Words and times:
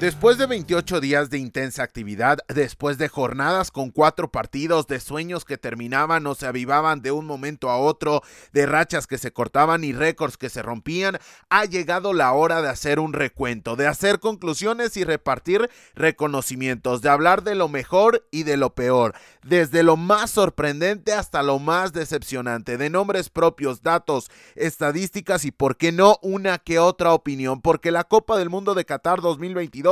Después 0.00 0.38
de 0.38 0.46
28 0.46 1.00
días 1.00 1.28
de 1.28 1.38
intensa 1.38 1.82
actividad, 1.82 2.38
después 2.46 2.98
de 2.98 3.08
jornadas 3.08 3.72
con 3.72 3.90
cuatro 3.90 4.30
partidos, 4.30 4.86
de 4.86 5.00
sueños 5.00 5.44
que 5.44 5.58
terminaban 5.58 6.24
o 6.28 6.36
se 6.36 6.46
avivaban 6.46 7.02
de 7.02 7.10
un 7.10 7.26
momento 7.26 7.68
a 7.68 7.78
otro, 7.78 8.22
de 8.52 8.64
rachas 8.64 9.08
que 9.08 9.18
se 9.18 9.32
cortaban 9.32 9.82
y 9.82 9.92
récords 9.92 10.36
que 10.36 10.50
se 10.50 10.62
rompían, 10.62 11.18
ha 11.48 11.64
llegado 11.64 12.12
la 12.12 12.32
hora 12.32 12.62
de 12.62 12.68
hacer 12.68 13.00
un 13.00 13.12
recuento, 13.12 13.74
de 13.74 13.88
hacer 13.88 14.20
conclusiones 14.20 14.96
y 14.96 15.02
repartir 15.02 15.68
reconocimientos, 15.96 17.02
de 17.02 17.08
hablar 17.08 17.42
de 17.42 17.56
lo 17.56 17.68
mejor 17.68 18.24
y 18.30 18.44
de 18.44 18.56
lo 18.56 18.76
peor, 18.76 19.16
desde 19.42 19.82
lo 19.82 19.96
más 19.96 20.30
sorprendente 20.30 21.12
hasta 21.12 21.42
lo 21.42 21.58
más 21.58 21.92
decepcionante, 21.92 22.78
de 22.78 22.88
nombres 22.88 23.30
propios, 23.30 23.82
datos, 23.82 24.30
estadísticas 24.54 25.44
y, 25.44 25.50
por 25.50 25.76
qué 25.76 25.90
no, 25.90 26.20
una 26.22 26.58
que 26.58 26.78
otra 26.78 27.12
opinión, 27.14 27.60
porque 27.60 27.90
la 27.90 28.04
Copa 28.04 28.38
del 28.38 28.48
Mundo 28.48 28.74
de 28.74 28.84
Qatar 28.84 29.20
2022 29.20 29.87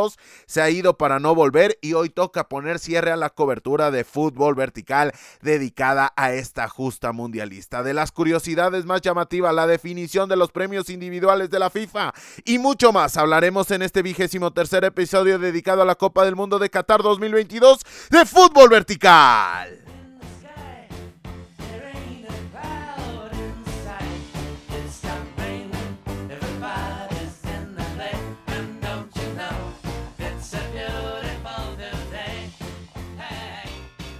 se 0.46 0.60
ha 0.60 0.70
ido 0.70 0.96
para 0.96 1.18
no 1.18 1.34
volver 1.34 1.78
y 1.80 1.94
hoy 1.94 2.10
toca 2.10 2.48
poner 2.48 2.78
cierre 2.78 3.10
a 3.10 3.16
la 3.16 3.30
cobertura 3.30 3.90
de 3.90 4.04
fútbol 4.04 4.54
vertical 4.54 5.12
dedicada 5.42 6.12
a 6.16 6.32
esta 6.32 6.68
justa 6.68 7.12
mundialista. 7.12 7.82
De 7.82 7.94
las 7.94 8.12
curiosidades 8.12 8.84
más 8.84 9.00
llamativas, 9.00 9.54
la 9.54 9.66
definición 9.66 10.28
de 10.28 10.36
los 10.36 10.52
premios 10.52 10.90
individuales 10.90 11.50
de 11.50 11.58
la 11.58 11.70
FIFA 11.70 12.12
y 12.44 12.58
mucho 12.58 12.92
más 12.92 13.16
hablaremos 13.16 13.70
en 13.70 13.82
este 13.82 14.02
vigésimo 14.02 14.52
tercer 14.52 14.84
episodio 14.84 15.38
dedicado 15.38 15.82
a 15.82 15.86
la 15.86 15.94
Copa 15.94 16.24
del 16.24 16.36
Mundo 16.36 16.58
de 16.58 16.70
Qatar 16.70 17.02
2022 17.02 17.80
de 18.10 18.26
fútbol 18.26 18.68
vertical. 18.68 19.85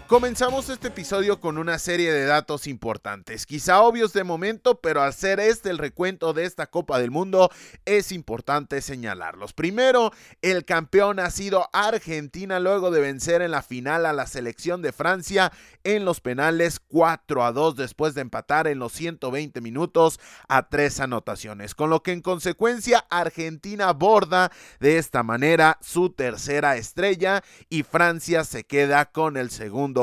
Comenzamos 0.09 0.69
este 0.69 0.87
episodio 0.87 1.41
con 1.41 1.59
una 1.59 1.81
serie 1.81 2.12
de 2.12 2.27
datos 2.27 2.69
importantes, 2.69 3.45
quizá 3.45 3.81
obvios 3.83 4.12
de 4.12 4.23
momento, 4.23 4.81
pero 4.81 5.03
al 5.03 5.12
ser 5.12 5.41
este 5.41 5.69
el 5.69 5.79
recuento 5.79 6.33
de 6.33 6.45
esta 6.45 6.69
Copa 6.69 7.01
del 7.01 7.11
Mundo 7.11 7.51
es 7.87 8.12
importante 8.12 8.81
señalarlos. 8.83 9.53
Primero, 9.53 10.12
el 10.43 10.65
campeón 10.65 11.19
ha 11.19 11.29
sido 11.31 11.69
Argentina 11.73 12.61
luego 12.61 12.93
de 12.93 13.01
vencer 13.01 13.43
en 13.43 13.51
la 13.51 13.62
final 13.62 14.07
a 14.07 14.12
la 14.12 14.29
selección 14.29 14.81
de 14.81 14.93
Francia 14.93 15.51
en 15.83 16.05
los 16.05 16.21
penales 16.21 16.79
4 16.79 17.45
a 17.45 17.51
2 17.51 17.75
después 17.75 18.15
de 18.15 18.21
empatar 18.21 18.69
en 18.69 18.79
los 18.79 18.93
120 18.93 19.61
minutos 19.61 20.21
a 20.47 20.69
tres 20.69 21.01
anotaciones, 21.01 21.75
con 21.75 21.91
lo 21.91 22.05
que 22.05 22.12
en 22.12 22.21
consecuencia 22.21 23.05
Argentina 23.11 23.93
borda 23.93 24.53
de 24.79 24.99
esta 24.99 25.25
manera 25.25 25.79
su 25.81 26.11
tercera 26.11 26.77
estrella 26.77 27.43
y 27.69 27.83
Francia 27.83 28.45
se 28.45 28.62
queda 28.62 29.07
con 29.07 29.37
el 29.37 29.51
segundo 29.51 29.96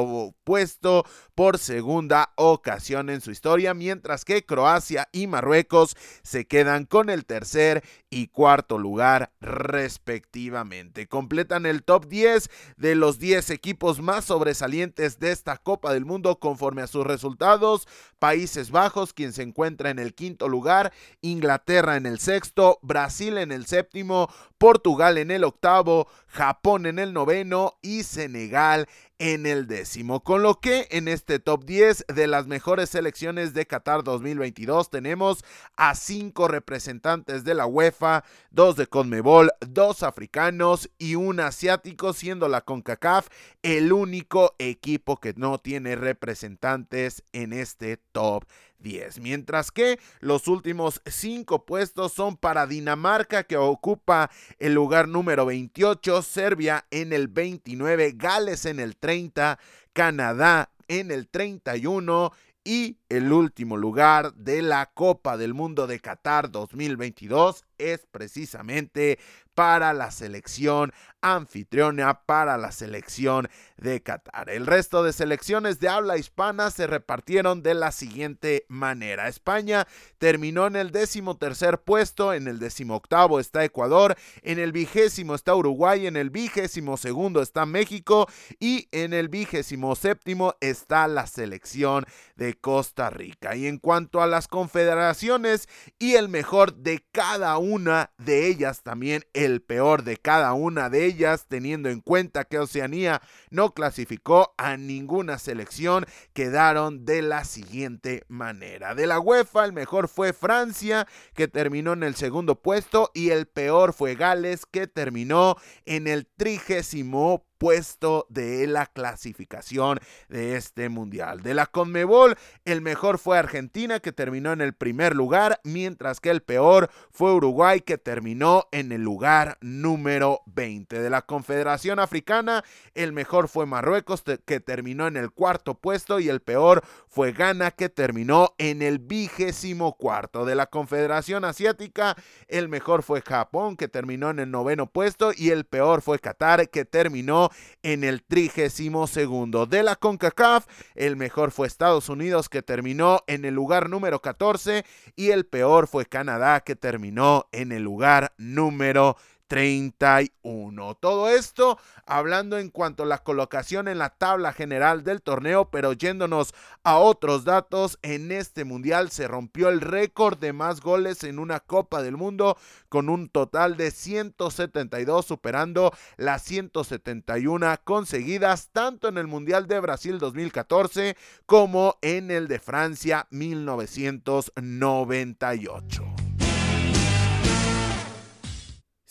puesto 0.44 1.04
por 1.36 1.58
segunda 1.58 2.32
ocasión 2.36 3.10
en 3.10 3.22
su 3.22 3.32
historia, 3.32 3.74
mientras 3.74 4.26
que 4.26 4.46
Croacia 4.46 5.10
y 5.12 5.28
Marruecos 5.28 5.96
se 6.22 6.46
quedan 6.46 6.86
con 6.86 7.10
el 7.10 7.26
tercer 7.26 7.84
y 8.10 8.28
cuarto 8.28 8.78
lugar 8.78 9.32
respectivamente. 9.42 11.08
Completan 11.08 11.66
el 11.66 11.84
top 11.84 12.08
10 12.08 12.50
de 12.78 12.96
los 12.96 13.18
10 13.20 13.50
equipos 13.50 14.02
más 14.02 14.26
sobresalientes 14.26 15.20
de 15.20 15.32
esta 15.32 15.58
Copa 15.58 15.94
del 15.94 16.06
Mundo 16.06 16.40
conforme 16.40 16.84
a 16.84 16.88
sus 16.88 17.06
resultados. 17.06 17.88
Países 18.20 18.72
Bajos, 18.72 19.14
quien 19.14 19.34
se 19.34 19.42
encuentra 19.42 19.90
en 19.90 20.00
el 20.00 20.14
quinto 20.14 20.48
lugar, 20.48 20.94
Inglaterra 21.22 21.98
en 21.98 22.06
el 22.06 22.20
sexto, 22.20 22.80
Brasil 22.82 23.38
en 23.38 23.52
el 23.52 23.66
séptimo, 23.66 24.30
Portugal 24.58 25.18
en 25.18 25.32
el 25.32 25.44
octavo, 25.44 26.08
Japón 26.28 26.86
en 26.86 27.00
el 27.00 27.14
noveno 27.14 27.78
y 27.82 28.04
Senegal 28.04 28.88
en 29.20 29.46
el 29.46 29.68
décimo. 29.68 30.24
Con 30.24 30.44
lo 30.44 30.60
que 30.60 30.88
en 30.92 31.08
este 31.08 31.23
top 31.24 31.64
10 31.66 32.06
de 32.14 32.28
las 32.28 32.48
mejores 32.48 32.90
selecciones 32.90 33.54
de 33.54 33.66
Qatar 33.66 34.04
2022 34.04 34.90
tenemos 34.90 35.44
a 35.76 35.96
cinco 35.96 36.48
representantes 36.48 37.44
de 37.44 37.54
la 37.54 37.66
UEFA, 37.66 38.24
dos 38.52 38.76
de 38.76 38.88
Conmebol, 38.88 39.52
dos 39.62 40.04
africanos 40.04 40.90
y 40.98 41.16
un 41.16 41.40
asiático, 41.40 42.14
siendo 42.14 42.48
la 42.48 42.62
CONCACAF 42.62 43.28
el 43.62 43.94
único 43.94 44.56
equipo 44.60 45.20
que 45.20 45.34
no 45.36 45.58
tiene 45.58 45.96
representantes 45.96 47.24
en 47.32 47.54
este 47.54 47.98
top 47.98 48.44
10. 48.84 49.20
Mientras 49.20 49.72
que 49.72 50.00
los 50.20 50.48
últimos 50.48 51.02
cinco 51.06 51.66
puestos 51.66 52.14
son 52.14 52.38
para 52.38 52.68
Dinamarca, 52.68 53.44
que 53.44 53.58
ocupa 53.58 54.30
el 54.60 54.74
lugar 54.74 55.08
número 55.08 55.46
28, 55.46 56.22
Serbia 56.22 56.86
en 56.92 57.14
el 57.14 57.30
29, 57.30 58.14
Gales 58.16 58.66
en 58.66 58.80
el 58.80 58.96
30, 58.98 59.58
Canadá 59.94 60.73
en 61.00 61.12
el 61.12 61.28
31 61.28 62.32
y 62.64 62.98
el 63.14 63.32
último 63.32 63.78
lugar 63.78 64.34
de 64.34 64.64
la 64.64 64.88
Copa 64.88 65.38
del 65.38 65.54
Mundo 65.54 65.86
de 65.86 66.00
Qatar 66.00 66.50
2022 66.50 67.64
es 67.78 68.08
precisamente 68.10 69.20
para 69.54 69.94
la 69.94 70.10
selección 70.10 70.94
anfitriona, 71.22 72.22
para 72.26 72.58
la 72.58 72.72
selección 72.72 73.48
de 73.78 74.02
Qatar. 74.02 74.50
El 74.50 74.66
resto 74.66 75.04
de 75.04 75.14
selecciones 75.14 75.80
de 75.80 75.90
habla 75.90 76.18
hispana 76.18 76.72
se 76.72 76.88
repartieron 76.88 77.64
de 77.64 77.76
la 77.76 77.92
siguiente 77.92 78.66
manera. 78.68 79.28
España 79.28 79.88
terminó 80.18 80.68
en 80.68 80.76
el 80.76 80.92
décimo 80.92 81.38
tercer 81.38 81.80
puesto, 81.80 82.34
en 82.34 82.48
el 82.48 82.60
décimo 82.60 82.96
octavo 82.96 83.40
está 83.40 83.64
Ecuador, 83.64 84.18
en 84.42 84.60
el 84.60 84.72
vigésimo 84.72 85.36
está 85.36 85.56
Uruguay, 85.56 86.08
en 86.08 86.18
el 86.18 86.30
vigésimo 86.30 86.98
segundo 86.98 87.42
está 87.42 87.66
México 87.66 88.28
y 88.60 88.88
en 88.92 89.14
el 89.14 89.30
vigésimo 89.30 89.96
séptimo 89.96 90.56
está 90.60 91.08
la 91.08 91.28
selección 91.28 92.06
de 92.36 92.56
Costa 92.56 93.03
Rica. 93.10 93.56
Y 93.56 93.68
en 93.68 93.78
cuanto 93.78 94.22
a 94.22 94.28
las 94.28 94.48
confederaciones 94.48 95.68
y 96.00 96.16
el 96.16 96.30
mejor 96.30 96.76
de 96.76 97.06
cada 97.12 97.58
una 97.58 98.12
de 98.18 98.48
ellas 98.48 98.84
también 98.84 99.24
el 99.34 99.62
peor 99.62 100.04
de 100.04 100.18
cada 100.18 100.54
una 100.54 100.90
de 100.90 101.06
ellas, 101.06 101.46
teniendo 101.48 101.90
en 101.90 102.02
cuenta 102.02 102.46
que 102.46 102.60
Oceanía 102.60 103.22
no 103.50 103.74
clasificó 103.74 104.54
a 104.58 104.78
ninguna 104.78 105.40
selección, 105.40 106.06
quedaron 106.34 107.06
de 107.06 107.22
la 107.22 107.44
siguiente 107.44 108.24
manera. 108.28 108.96
De 108.96 109.08
la 109.08 109.20
UEFA, 109.20 109.66
el 109.66 109.74
mejor 109.74 110.08
fue 110.08 110.34
Francia, 110.34 111.08
que 111.34 111.48
terminó 111.48 111.94
en 111.94 112.04
el 112.04 112.16
segundo 112.16 112.62
puesto, 112.62 113.12
y 113.14 113.30
el 113.30 113.48
peor 113.48 113.94
fue 113.94 114.16
Gales, 114.16 114.66
que 114.66 114.88
terminó 114.88 115.58
en 115.86 116.08
el 116.08 116.28
trigésimo 116.28 117.46
puesto 117.64 118.26
de 118.28 118.68
la 118.68 118.88
clasificación 118.88 120.02
de 120.28 120.58
este 120.58 120.90
mundial. 120.90 121.44
De 121.44 121.54
la 121.54 121.66
Conmebol, 121.66 122.36
el 122.66 122.82
mejor 122.82 123.20
fue 123.20 123.38
Argentina 123.38 124.02
que 124.02 124.12
terminó 124.12 124.52
en 124.52 124.60
el 124.60 124.74
primer 124.74 125.16
lugar, 125.16 125.62
mientras 125.64 126.20
que 126.20 126.30
el 126.30 126.42
peor 126.42 126.90
fue 127.10 127.32
Uruguay 127.32 127.80
que 127.80 127.98
terminó 127.98 128.68
en 128.74 128.92
el 128.92 129.02
lugar 129.02 129.60
número 129.62 130.42
20. 130.48 131.00
De 131.00 131.10
la 131.10 131.22
Confederación 131.22 132.00
Africana, 132.00 132.66
el 132.96 133.14
mejor 133.14 133.48
fue 133.48 133.66
Marruecos 133.66 134.26
que 134.46 134.60
terminó 134.60 135.08
en 135.08 135.16
el 135.16 135.32
cuarto 135.32 135.76
puesto 135.76 136.20
y 136.20 136.28
el 136.28 136.42
peor 136.42 136.84
fue 137.08 137.32
Ghana 137.32 137.72
que 137.72 137.88
terminó 137.88 138.56
en 138.58 138.82
el 138.82 139.00
vigésimo 139.00 139.96
cuarto. 139.96 140.44
De 140.44 140.56
la 140.56 140.66
Confederación 140.66 141.46
Asiática, 141.46 142.18
el 142.50 142.68
mejor 142.68 143.04
fue 143.04 143.22
Japón 143.22 143.78
que 143.78 143.88
terminó 143.88 144.32
en 144.32 144.40
el 144.40 144.52
noveno 144.52 144.88
puesto 144.88 145.32
y 145.34 145.52
el 145.52 145.64
peor 145.64 146.02
fue 146.02 146.20
Qatar 146.20 146.68
que 146.70 146.84
terminó 146.84 147.52
en 147.82 148.04
el 148.04 148.24
trigésimo 148.24 149.08
segundo. 149.08 149.66
De 149.66 149.84
la 149.84 149.96
CONCACAF, 149.96 150.66
el 150.96 151.16
mejor 151.16 151.52
fue 151.52 151.68
Estados 151.68 152.10
Unidos 152.10 152.50
que 152.50 152.62
terminó 152.62 153.22
en 153.28 153.46
el 153.46 153.54
lugar 153.54 153.90
número 153.90 154.22
14 154.22 154.86
y 155.16 155.30
el 155.30 155.46
peor 155.46 155.88
fue 155.88 156.06
Canadá 156.06 156.62
que 156.62 156.76
terminó 156.76 157.48
en 157.52 157.72
el 157.72 157.84
lugar 157.84 158.34
número 158.38 159.18
31. 159.48 160.96
Todo 160.96 161.30
esto 161.30 161.78
hablando 162.06 162.58
en 162.58 162.70
cuanto 162.70 163.04
a 163.04 163.06
la 163.06 163.20
colocación 163.20 163.88
en 163.88 164.00
la 164.00 164.10
tabla 164.10 164.52
general 164.54 165.04
del 165.04 165.22
torneo, 165.22 165.70
pero 165.70 165.94
yéndonos 165.94 166.56
a 166.84 166.98
otros 166.98 167.46
datos, 167.46 168.00
en 168.02 168.32
este 168.32 168.66
mundial 168.66 169.12
se 169.12 169.28
rompió 169.28 169.70
el 169.70 169.82
récord 169.82 170.38
de 170.38 170.54
más 170.54 170.82
goles 170.82 171.24
en 171.24 171.40
una 171.40 171.60
Copa 171.60 172.02
del 172.02 172.18
Mundo 172.18 172.58
con 172.90 173.10
un 173.10 173.30
total 173.30 173.78
de 173.78 173.92
172 173.92 175.26
superando 175.26 175.94
las 176.18 176.42
171 176.44 177.78
conseguidas 177.84 178.70
tanto 178.72 179.08
en 179.08 179.18
el 179.18 179.28
Mundial 179.28 179.68
de 179.68 179.80
Brasil 179.80 180.20
2014 180.20 181.18
como 181.46 181.98
en 182.02 182.32
el 182.32 182.48
de 182.48 182.60
Francia 182.60 183.28
1998. 183.30 186.13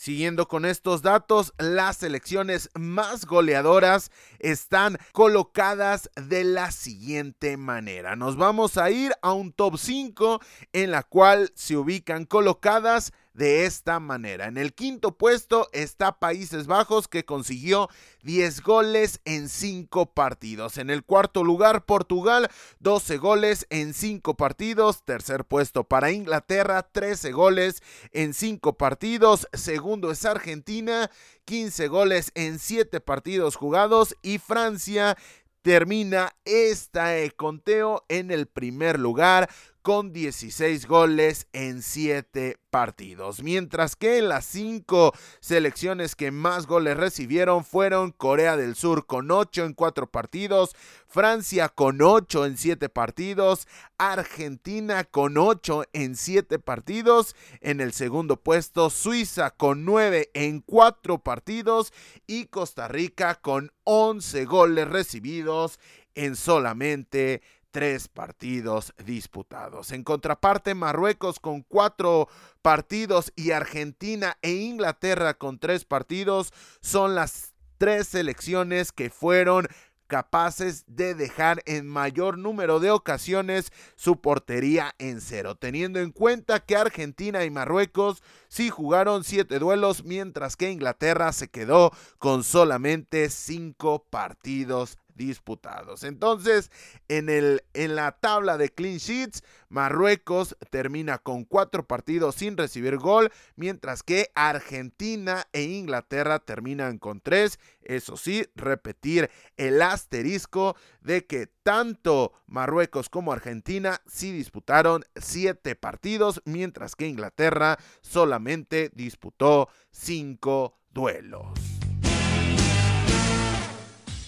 Siguiendo 0.03 0.49
con 0.49 0.65
estos 0.65 1.01
datos, 1.01 1.53
las 1.57 1.95
selecciones 1.95 2.69
más 2.73 3.25
goleadoras 3.25 4.11
están 4.39 4.97
colocadas 5.13 6.09
de 6.17 6.43
la 6.43 6.71
siguiente 6.71 7.55
manera. 7.55 8.17
Nos 8.17 8.35
vamos 8.35 8.77
a 8.77 8.91
ir 8.91 9.13
a 9.21 9.31
un 9.31 9.53
top 9.53 9.77
5 9.77 10.41
en 10.73 10.91
la 10.91 11.03
cual 11.03 11.53
se 11.55 11.77
ubican 11.77 12.25
colocadas 12.25 13.13
de 13.33 13.65
esta 13.65 13.99
manera. 13.99 14.47
En 14.47 14.57
el 14.57 14.73
quinto 14.73 15.17
puesto 15.17 15.67
está 15.73 16.19
Países 16.19 16.67
Bajos 16.67 17.07
que 17.07 17.25
consiguió 17.25 17.89
10 18.23 18.61
goles 18.61 19.21
en 19.25 19.49
5 19.49 20.13
partidos. 20.13 20.77
En 20.77 20.89
el 20.89 21.03
cuarto 21.03 21.43
lugar 21.43 21.85
Portugal, 21.85 22.49
12 22.79 23.17
goles 23.17 23.65
en 23.69 23.93
5 23.93 24.35
partidos. 24.35 25.03
Tercer 25.03 25.45
puesto 25.45 25.83
para 25.83 26.11
Inglaterra, 26.11 26.83
13 26.83 27.31
goles 27.31 27.81
en 28.11 28.33
5 28.33 28.77
partidos. 28.77 29.47
Segundo 29.53 30.11
es 30.11 30.25
Argentina, 30.25 31.09
15 31.45 31.87
goles 31.87 32.31
en 32.35 32.59
7 32.59 33.01
partidos 33.01 33.55
jugados. 33.55 34.15
Y 34.21 34.37
Francia 34.37 35.17
termina 35.63 36.35
este 36.45 37.31
conteo 37.35 38.03
en 38.09 38.31
el 38.31 38.47
primer 38.47 38.99
lugar 38.99 39.49
con 39.83 40.13
16 40.13 40.87
goles 40.87 41.47
en 41.51 41.81
7 41.81 42.57
partidos. 42.69 43.43
Mientras 43.43 43.97
que 43.97 44.21
las 44.21 44.45
5 44.45 45.13
selecciones 45.41 46.15
que 46.15 46.31
más 46.31 46.65
goles 46.65 46.95
recibieron 46.95 47.65
fueron 47.65 48.11
Corea 48.11 48.55
del 48.55 48.75
Sur 48.75 49.05
con 49.05 49.29
8 49.29 49.65
en 49.65 49.73
4 49.73 50.09
partidos, 50.09 50.73
Francia 51.05 51.67
con 51.67 52.01
8 52.01 52.45
en 52.45 52.57
7 52.57 52.87
partidos, 52.87 53.67
Argentina 53.97 55.03
con 55.03 55.37
8 55.37 55.83
en 55.91 56.15
7 56.15 56.59
partidos, 56.59 57.35
en 57.59 57.81
el 57.81 57.91
segundo 57.91 58.37
puesto 58.37 58.89
Suiza 58.89 59.51
con 59.51 59.83
9 59.83 60.31
en 60.33 60.61
4 60.61 61.19
partidos 61.19 61.91
y 62.25 62.45
Costa 62.45 62.87
Rica 62.87 63.35
con 63.35 63.73
11 63.83 64.45
goles 64.45 64.87
recibidos 64.87 65.77
en 66.15 66.35
solamente 66.35 67.41
tres 67.73 68.07
partidos 68.07 68.93
disputados. 69.03 69.91
En 69.91 70.03
contraparte, 70.03 70.75
Marruecos 70.75 71.39
con 71.39 71.63
cuatro 71.63 72.29
partidos 72.61 73.33
y 73.35 73.49
Argentina 73.49 74.37
e 74.43 74.51
Inglaterra 74.51 75.33
con 75.33 75.57
tres 75.57 75.83
partidos 75.83 76.53
son 76.81 77.15
las 77.15 77.55
tres 77.79 78.09
selecciones 78.09 78.91
que 78.91 79.09
fueron 79.09 79.67
capaces 80.05 80.83
de 80.85 81.15
dejar 81.15 81.63
en 81.65 81.87
mayor 81.87 82.37
número 82.37 82.79
de 82.79 82.91
ocasiones 82.91 83.71
su 83.95 84.21
portería 84.21 84.93
en 84.99 85.19
cero, 85.19 85.55
teniendo 85.55 85.99
en 85.99 86.11
cuenta 86.11 86.59
que 86.59 86.75
Argentina 86.75 87.43
y 87.43 87.49
Marruecos 87.49 88.21
sí 88.49 88.69
jugaron 88.69 89.23
siete 89.23 89.57
duelos, 89.57 90.03
mientras 90.03 90.55
que 90.55 90.69
Inglaterra 90.69 91.33
se 91.33 91.47
quedó 91.47 91.91
con 92.19 92.43
solamente 92.43 93.31
cinco 93.31 94.05
partidos 94.11 94.99
disputados. 95.15 96.03
Entonces, 96.03 96.71
en, 97.07 97.29
el, 97.29 97.63
en 97.73 97.95
la 97.95 98.13
tabla 98.13 98.57
de 98.57 98.69
clean 98.69 98.97
sheets, 98.97 99.43
Marruecos 99.69 100.55
termina 100.69 101.17
con 101.17 101.45
cuatro 101.45 101.87
partidos 101.87 102.35
sin 102.35 102.57
recibir 102.57 102.97
gol, 102.97 103.31
mientras 103.55 104.03
que 104.03 104.31
Argentina 104.35 105.47
e 105.51 105.63
Inglaterra 105.63 106.39
terminan 106.39 106.99
con 106.99 107.21
tres. 107.21 107.59
Eso 107.81 108.17
sí, 108.17 108.47
repetir 108.55 109.29
el 109.57 109.81
asterisco 109.81 110.75
de 111.01 111.25
que 111.25 111.47
tanto 111.63 112.33
Marruecos 112.45 113.09
como 113.09 113.33
Argentina 113.33 114.01
sí 114.05 114.31
disputaron 114.31 115.03
siete 115.15 115.75
partidos, 115.75 116.41
mientras 116.45 116.95
que 116.95 117.07
Inglaterra 117.07 117.77
solamente 118.01 118.91
disputó 118.93 119.69
cinco 119.91 120.77
duelos. 120.91 121.82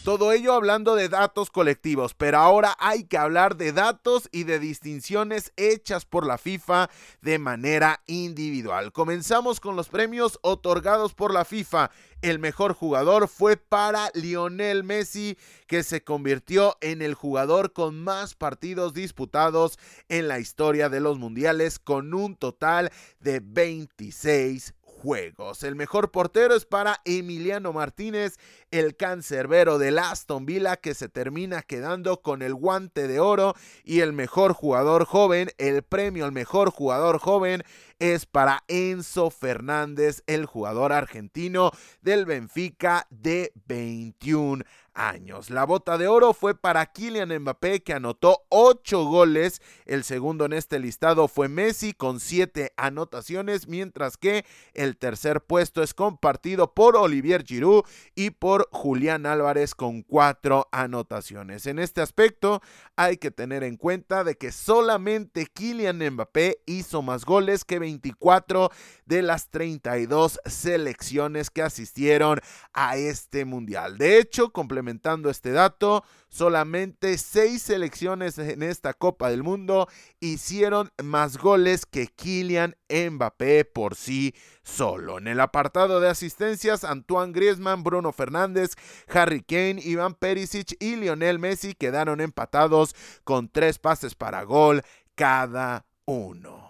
Todo 0.06 0.32
ello 0.34 0.54
hablando 0.54 0.94
de 0.94 1.10
datos 1.10 1.50
colectivos, 1.50 2.14
pero 2.14 2.38
ahora 2.38 2.78
hay 2.78 3.06
que 3.06 3.18
hablar 3.18 3.58
de 3.58 3.72
datos 3.72 4.30
y 4.32 4.44
de 4.44 4.60
distinciones 4.60 5.52
hechas 5.56 6.06
por 6.06 6.28
la 6.28 6.38
FIFA 6.38 6.92
de 7.24 7.40
manera 7.40 8.04
individual. 8.06 8.92
Comenzamos 8.92 9.60
con 9.60 9.76
los 9.76 9.90
premios 9.90 10.38
otorgados 10.44 11.16
por 11.16 11.34
la 11.34 11.44
FIFA. 11.44 11.90
El 12.22 12.38
mejor 12.38 12.74
jugador 12.74 13.28
fue 13.28 13.58
para 13.58 14.12
Lionel 14.14 14.84
Messi, 14.84 15.40
que 15.66 15.82
se 15.82 16.04
convirtió 16.04 16.78
en 16.82 17.02
el 17.02 17.16
jugador 17.16 17.74
con 17.74 18.00
más 18.04 18.36
partidos 18.36 18.94
disputados 18.94 19.80
en 20.08 20.28
la 20.28 20.38
historia 20.38 20.88
de 20.88 21.00
los 21.00 21.18
mundiales, 21.18 21.80
con 21.80 22.14
un 22.14 22.36
total 22.36 22.92
de 23.22 23.42
26 23.44 24.76
juegos. 25.06 25.62
El 25.62 25.76
mejor 25.76 26.10
portero 26.10 26.56
es 26.56 26.66
para 26.66 27.00
Emiliano 27.06 27.72
Martínez, 27.74 28.38
el 28.72 28.96
cancerbero 28.96 29.78
del 29.78 30.00
Aston 30.00 30.48
Villa 30.48 30.78
que 30.78 30.96
se 30.96 31.10
termina 31.10 31.62
quedando 31.62 32.24
con 32.24 32.42
el 32.42 32.56
guante 32.56 33.08
de 33.08 33.20
oro 33.20 33.54
y 33.84 34.00
el 34.00 34.14
mejor 34.14 34.54
jugador 34.54 35.06
joven, 35.06 35.52
el 35.60 35.84
premio 35.84 36.26
al 36.26 36.32
mejor 36.32 36.72
jugador 36.72 37.20
joven 37.20 37.62
es 38.00 38.26
para 38.26 38.64
Enzo 38.68 39.30
Fernández, 39.30 40.24
el 40.28 40.46
jugador 40.46 40.94
argentino 40.94 41.72
del 42.02 42.26
Benfica 42.26 43.08
de 43.10 43.52
21 43.68 44.64
años. 44.96 45.50
La 45.50 45.66
bota 45.66 45.98
de 45.98 46.08
oro 46.08 46.34
fue 46.34 46.56
para 46.56 46.86
Kylian 46.86 47.38
Mbappé 47.40 47.84
que 47.84 47.94
anotó 47.94 48.46
8 48.50 49.06
goles. 49.06 49.62
El 49.86 50.04
segundo 50.04 50.46
en 50.46 50.54
este 50.54 50.80
listado 50.80 51.28
fue 51.28 51.50
Messi 51.50 51.94
con 51.94 52.20
7 52.20 52.74
anotaciones, 52.78 53.68
mientras 53.68 54.18
que 54.18 54.46
el 54.74 54.98
tercer 54.98 55.42
puesto 55.42 55.84
es 55.84 55.94
compartido 55.94 56.74
por 56.74 56.96
Olivier 56.96 57.44
Giroud 57.44 57.84
y 58.16 58.32
por 58.32 58.70
Julián 58.72 59.26
Álvarez 59.26 59.76
con 59.76 60.02
4 60.02 60.70
anotaciones. 60.72 61.68
En 61.68 61.80
este 61.80 62.02
aspecto 62.02 62.62
hay 62.96 63.18
que 63.18 63.32
tener 63.32 63.64
en 63.64 63.76
cuenta 63.76 64.24
de 64.24 64.36
que 64.36 64.52
solamente 64.52 65.46
Kylian 65.46 66.00
Mbappé 66.14 66.62
hizo 66.66 67.02
más 67.02 67.26
goles 67.26 67.66
que 67.66 67.80
24 67.86 68.72
de 69.06 69.22
las 69.22 69.50
32 69.50 70.40
selecciones 70.46 71.50
que 71.50 71.62
asistieron 71.62 72.42
a 72.74 72.98
este 72.98 73.46
mundial. 73.46 73.98
De 73.98 74.18
hecho, 74.18 74.52
complementando 74.52 75.30
este 75.30 75.52
dato, 75.52 76.04
solamente 76.30 77.18
6 77.18 77.62
selecciones 77.62 78.38
en 78.38 78.64
esta 78.64 78.94
Copa 78.94 79.30
del 79.30 79.44
Mundo 79.44 79.88
hicieron 80.20 80.92
más 81.04 81.38
goles 81.38 81.86
que 81.86 82.08
Kylian 82.08 82.76
Mbappé 82.90 83.66
por 83.66 83.96
sí 83.96 84.34
solo. 84.64 85.20
En 85.20 85.28
el 85.28 85.40
apartado 85.40 86.00
de 86.00 86.10
asistencias, 86.10 86.84
Antoine 86.84 87.32
Griezmann, 87.32 87.84
Bruno 87.84 88.12
Fernández, 88.12 88.72
Harry 89.08 89.44
Kane, 89.44 89.82
Iván 89.84 90.16
Perisic 90.16 90.76
y 90.80 90.96
Lionel 90.96 91.40
Messi 91.40 91.76
quedaron 91.76 92.20
empatados 92.20 92.96
con 93.24 93.48
tres 93.48 93.80
pases 93.80 94.16
para 94.16 94.44
gol 94.44 94.82
cada 95.16 95.86
uno. 96.06 96.65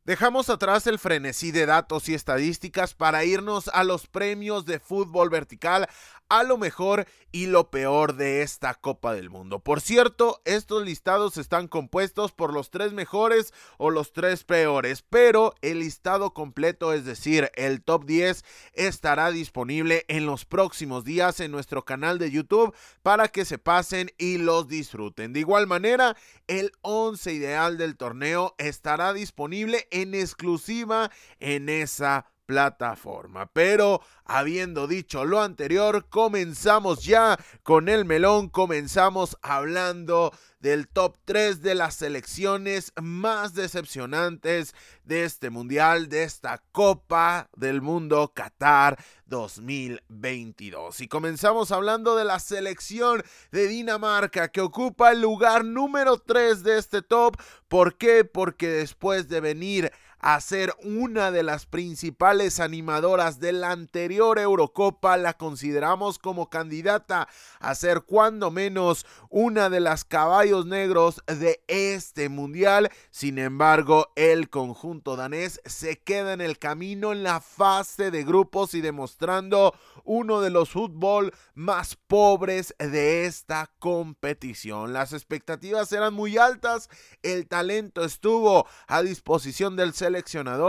Dejamos 0.03 0.49
atrás 0.49 0.87
el 0.87 0.99
frenesí 0.99 1.51
de 1.51 1.65
datos 1.65 2.09
y 2.09 2.13
estadísticas 2.13 2.93
para 2.93 3.23
irnos 3.23 3.69
a 3.69 3.83
los 3.83 4.07
premios 4.07 4.65
de 4.65 4.79
fútbol 4.79 5.29
vertical 5.29 5.87
a 6.31 6.43
lo 6.43 6.57
mejor 6.57 7.07
y 7.33 7.47
lo 7.47 7.69
peor 7.69 8.15
de 8.15 8.41
esta 8.41 8.73
Copa 8.73 9.13
del 9.13 9.29
Mundo. 9.29 9.59
Por 9.59 9.81
cierto, 9.81 10.41
estos 10.45 10.85
listados 10.85 11.35
están 11.35 11.67
compuestos 11.67 12.31
por 12.31 12.53
los 12.53 12.71
tres 12.71 12.93
mejores 12.93 13.53
o 13.77 13.89
los 13.89 14.13
tres 14.13 14.45
peores, 14.45 15.01
pero 15.01 15.53
el 15.61 15.79
listado 15.79 16.33
completo, 16.33 16.93
es 16.93 17.03
decir, 17.03 17.51
el 17.55 17.83
top 17.83 18.05
10, 18.05 18.45
estará 18.71 19.29
disponible 19.29 20.05
en 20.07 20.25
los 20.25 20.45
próximos 20.45 21.03
días 21.03 21.41
en 21.41 21.51
nuestro 21.51 21.83
canal 21.83 22.17
de 22.17 22.31
YouTube 22.31 22.73
para 23.03 23.27
que 23.27 23.43
se 23.43 23.57
pasen 23.57 24.09
y 24.17 24.37
los 24.37 24.69
disfruten. 24.69 25.33
De 25.33 25.41
igual 25.41 25.67
manera, 25.67 26.15
el 26.47 26.71
11 26.79 27.33
ideal 27.33 27.77
del 27.77 27.97
torneo 27.97 28.55
estará 28.57 29.11
disponible 29.11 29.85
en 29.91 30.15
exclusiva 30.15 31.11
en 31.41 31.67
esa 31.67 32.30
plataforma. 32.45 33.47
Pero 33.53 34.01
habiendo 34.25 34.87
dicho 34.87 35.25
lo 35.25 35.41
anterior, 35.41 36.07
comenzamos 36.09 37.03
ya 37.03 37.37
con 37.63 37.89
el 37.89 38.05
melón, 38.05 38.49
comenzamos 38.49 39.37
hablando 39.41 40.31
del 40.61 40.87
top 40.87 41.17
3 41.25 41.61
de 41.61 41.75
las 41.75 41.95
selecciones 41.95 42.93
más 43.01 43.53
decepcionantes 43.55 44.75
de 45.03 45.25
este 45.25 45.49
mundial, 45.49 46.07
de 46.07 46.23
esta 46.23 46.61
Copa 46.71 47.49
del 47.55 47.81
Mundo 47.81 48.31
Qatar 48.33 49.03
2022. 49.25 51.01
Y 51.01 51.07
comenzamos 51.07 51.71
hablando 51.71 52.15
de 52.15 52.25
la 52.25 52.39
selección 52.39 53.23
de 53.51 53.67
Dinamarca 53.67 54.49
que 54.49 54.61
ocupa 54.61 55.11
el 55.11 55.21
lugar 55.21 55.65
número 55.65 56.17
3 56.17 56.63
de 56.63 56.77
este 56.77 57.01
top. 57.01 57.37
¿Por 57.67 57.97
qué? 57.97 58.23
Porque 58.23 58.67
después 58.67 59.27
de 59.29 59.39
venir 59.39 59.91
a 60.21 60.39
ser 60.39 60.73
una 60.83 61.31
de 61.31 61.43
las 61.43 61.65
principales 61.65 62.59
animadoras 62.59 63.39
de 63.39 63.51
la 63.51 63.71
anterior 63.71 64.39
Eurocopa, 64.39 65.17
la 65.17 65.33
consideramos 65.33 66.19
como 66.19 66.49
candidata 66.49 67.27
a 67.59 67.75
ser 67.75 68.03
cuando 68.03 68.51
menos 68.51 69.05
una 69.29 69.69
de 69.69 69.79
las 69.79 70.05
caballos 70.05 70.65
negros 70.65 71.21
de 71.25 71.63
este 71.67 72.29
mundial. 72.29 72.89
Sin 73.09 73.39
embargo, 73.39 74.11
el 74.15 74.49
conjunto 74.49 75.15
danés 75.15 75.59
se 75.65 75.97
queda 75.99 76.33
en 76.33 76.41
el 76.41 76.59
camino 76.59 77.11
en 77.11 77.23
la 77.23 77.41
fase 77.41 78.11
de 78.11 78.23
grupos 78.23 78.73
y 78.73 78.81
demostrando 78.81 79.73
uno 80.03 80.41
de 80.41 80.49
los 80.49 80.69
fútbol 80.69 81.33
más 81.53 81.95
pobres 81.95 82.75
de 82.77 83.25
esta 83.25 83.71
competición. 83.79 84.93
Las 84.93 85.13
expectativas 85.13 85.91
eran 85.91 86.13
muy 86.13 86.37
altas, 86.37 86.89
el 87.23 87.47
talento 87.47 88.03
estuvo 88.03 88.67
a 88.87 89.01
disposición 89.01 89.75
del 89.75 89.93
seleccionador, 89.93 90.10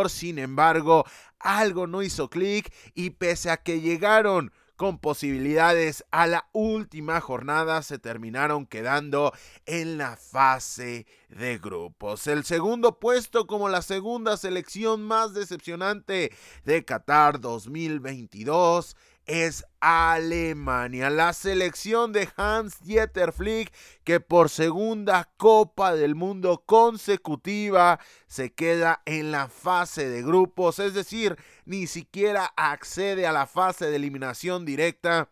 sin 0.09 0.39
embargo, 0.39 1.05
algo 1.39 1.87
no 1.87 2.03
hizo 2.03 2.29
clic 2.31 2.73
y 2.95 3.11
pese 3.11 3.51
a 3.51 3.57
que 3.57 3.81
llegaron 3.81 4.53
con 4.77 4.99
posibilidades 4.99 6.05
a 6.11 6.27
la 6.27 6.49
última 6.53 7.21
jornada 7.21 7.83
se 7.83 8.01
terminaron 8.01 8.67
quedando 8.67 9.33
en 9.65 9.97
la 9.97 10.17
fase 10.17 11.07
de 11.29 11.59
grupos. 11.59 12.27
El 12.27 12.45
segundo 12.45 12.99
puesto 12.99 13.47
como 13.47 13.69
la 13.69 13.83
segunda 13.83 14.37
selección 14.37 15.03
más 15.05 15.35
decepcionante 15.35 16.33
de 16.65 16.85
Qatar 16.85 17.41
2022 17.41 18.97
es 19.26 19.64
Alemania, 19.81 21.11
la 21.11 21.33
selección 21.33 22.12
de 22.12 22.29
Hans 22.37 22.83
Dieter 22.83 23.33
Flick 23.33 23.73
que 24.05 24.21
por 24.21 24.49
segunda 24.49 25.31
Copa 25.37 25.95
del 25.95 26.14
Mundo 26.14 26.64
consecutiva 26.67 28.00
se 28.26 28.52
queda 28.52 29.02
en 29.07 29.31
la 29.31 29.49
fase 29.49 30.09
de 30.09 30.23
grupos, 30.23 30.79
es 30.79 30.95
decir, 30.95 31.37
ni 31.64 31.87
siquiera 31.87 32.52
accede 32.57 33.26
a 33.26 33.33
la 33.33 33.47
fase 33.47 33.87
de 33.87 33.97
eliminación 33.97 34.64
directa. 34.64 35.31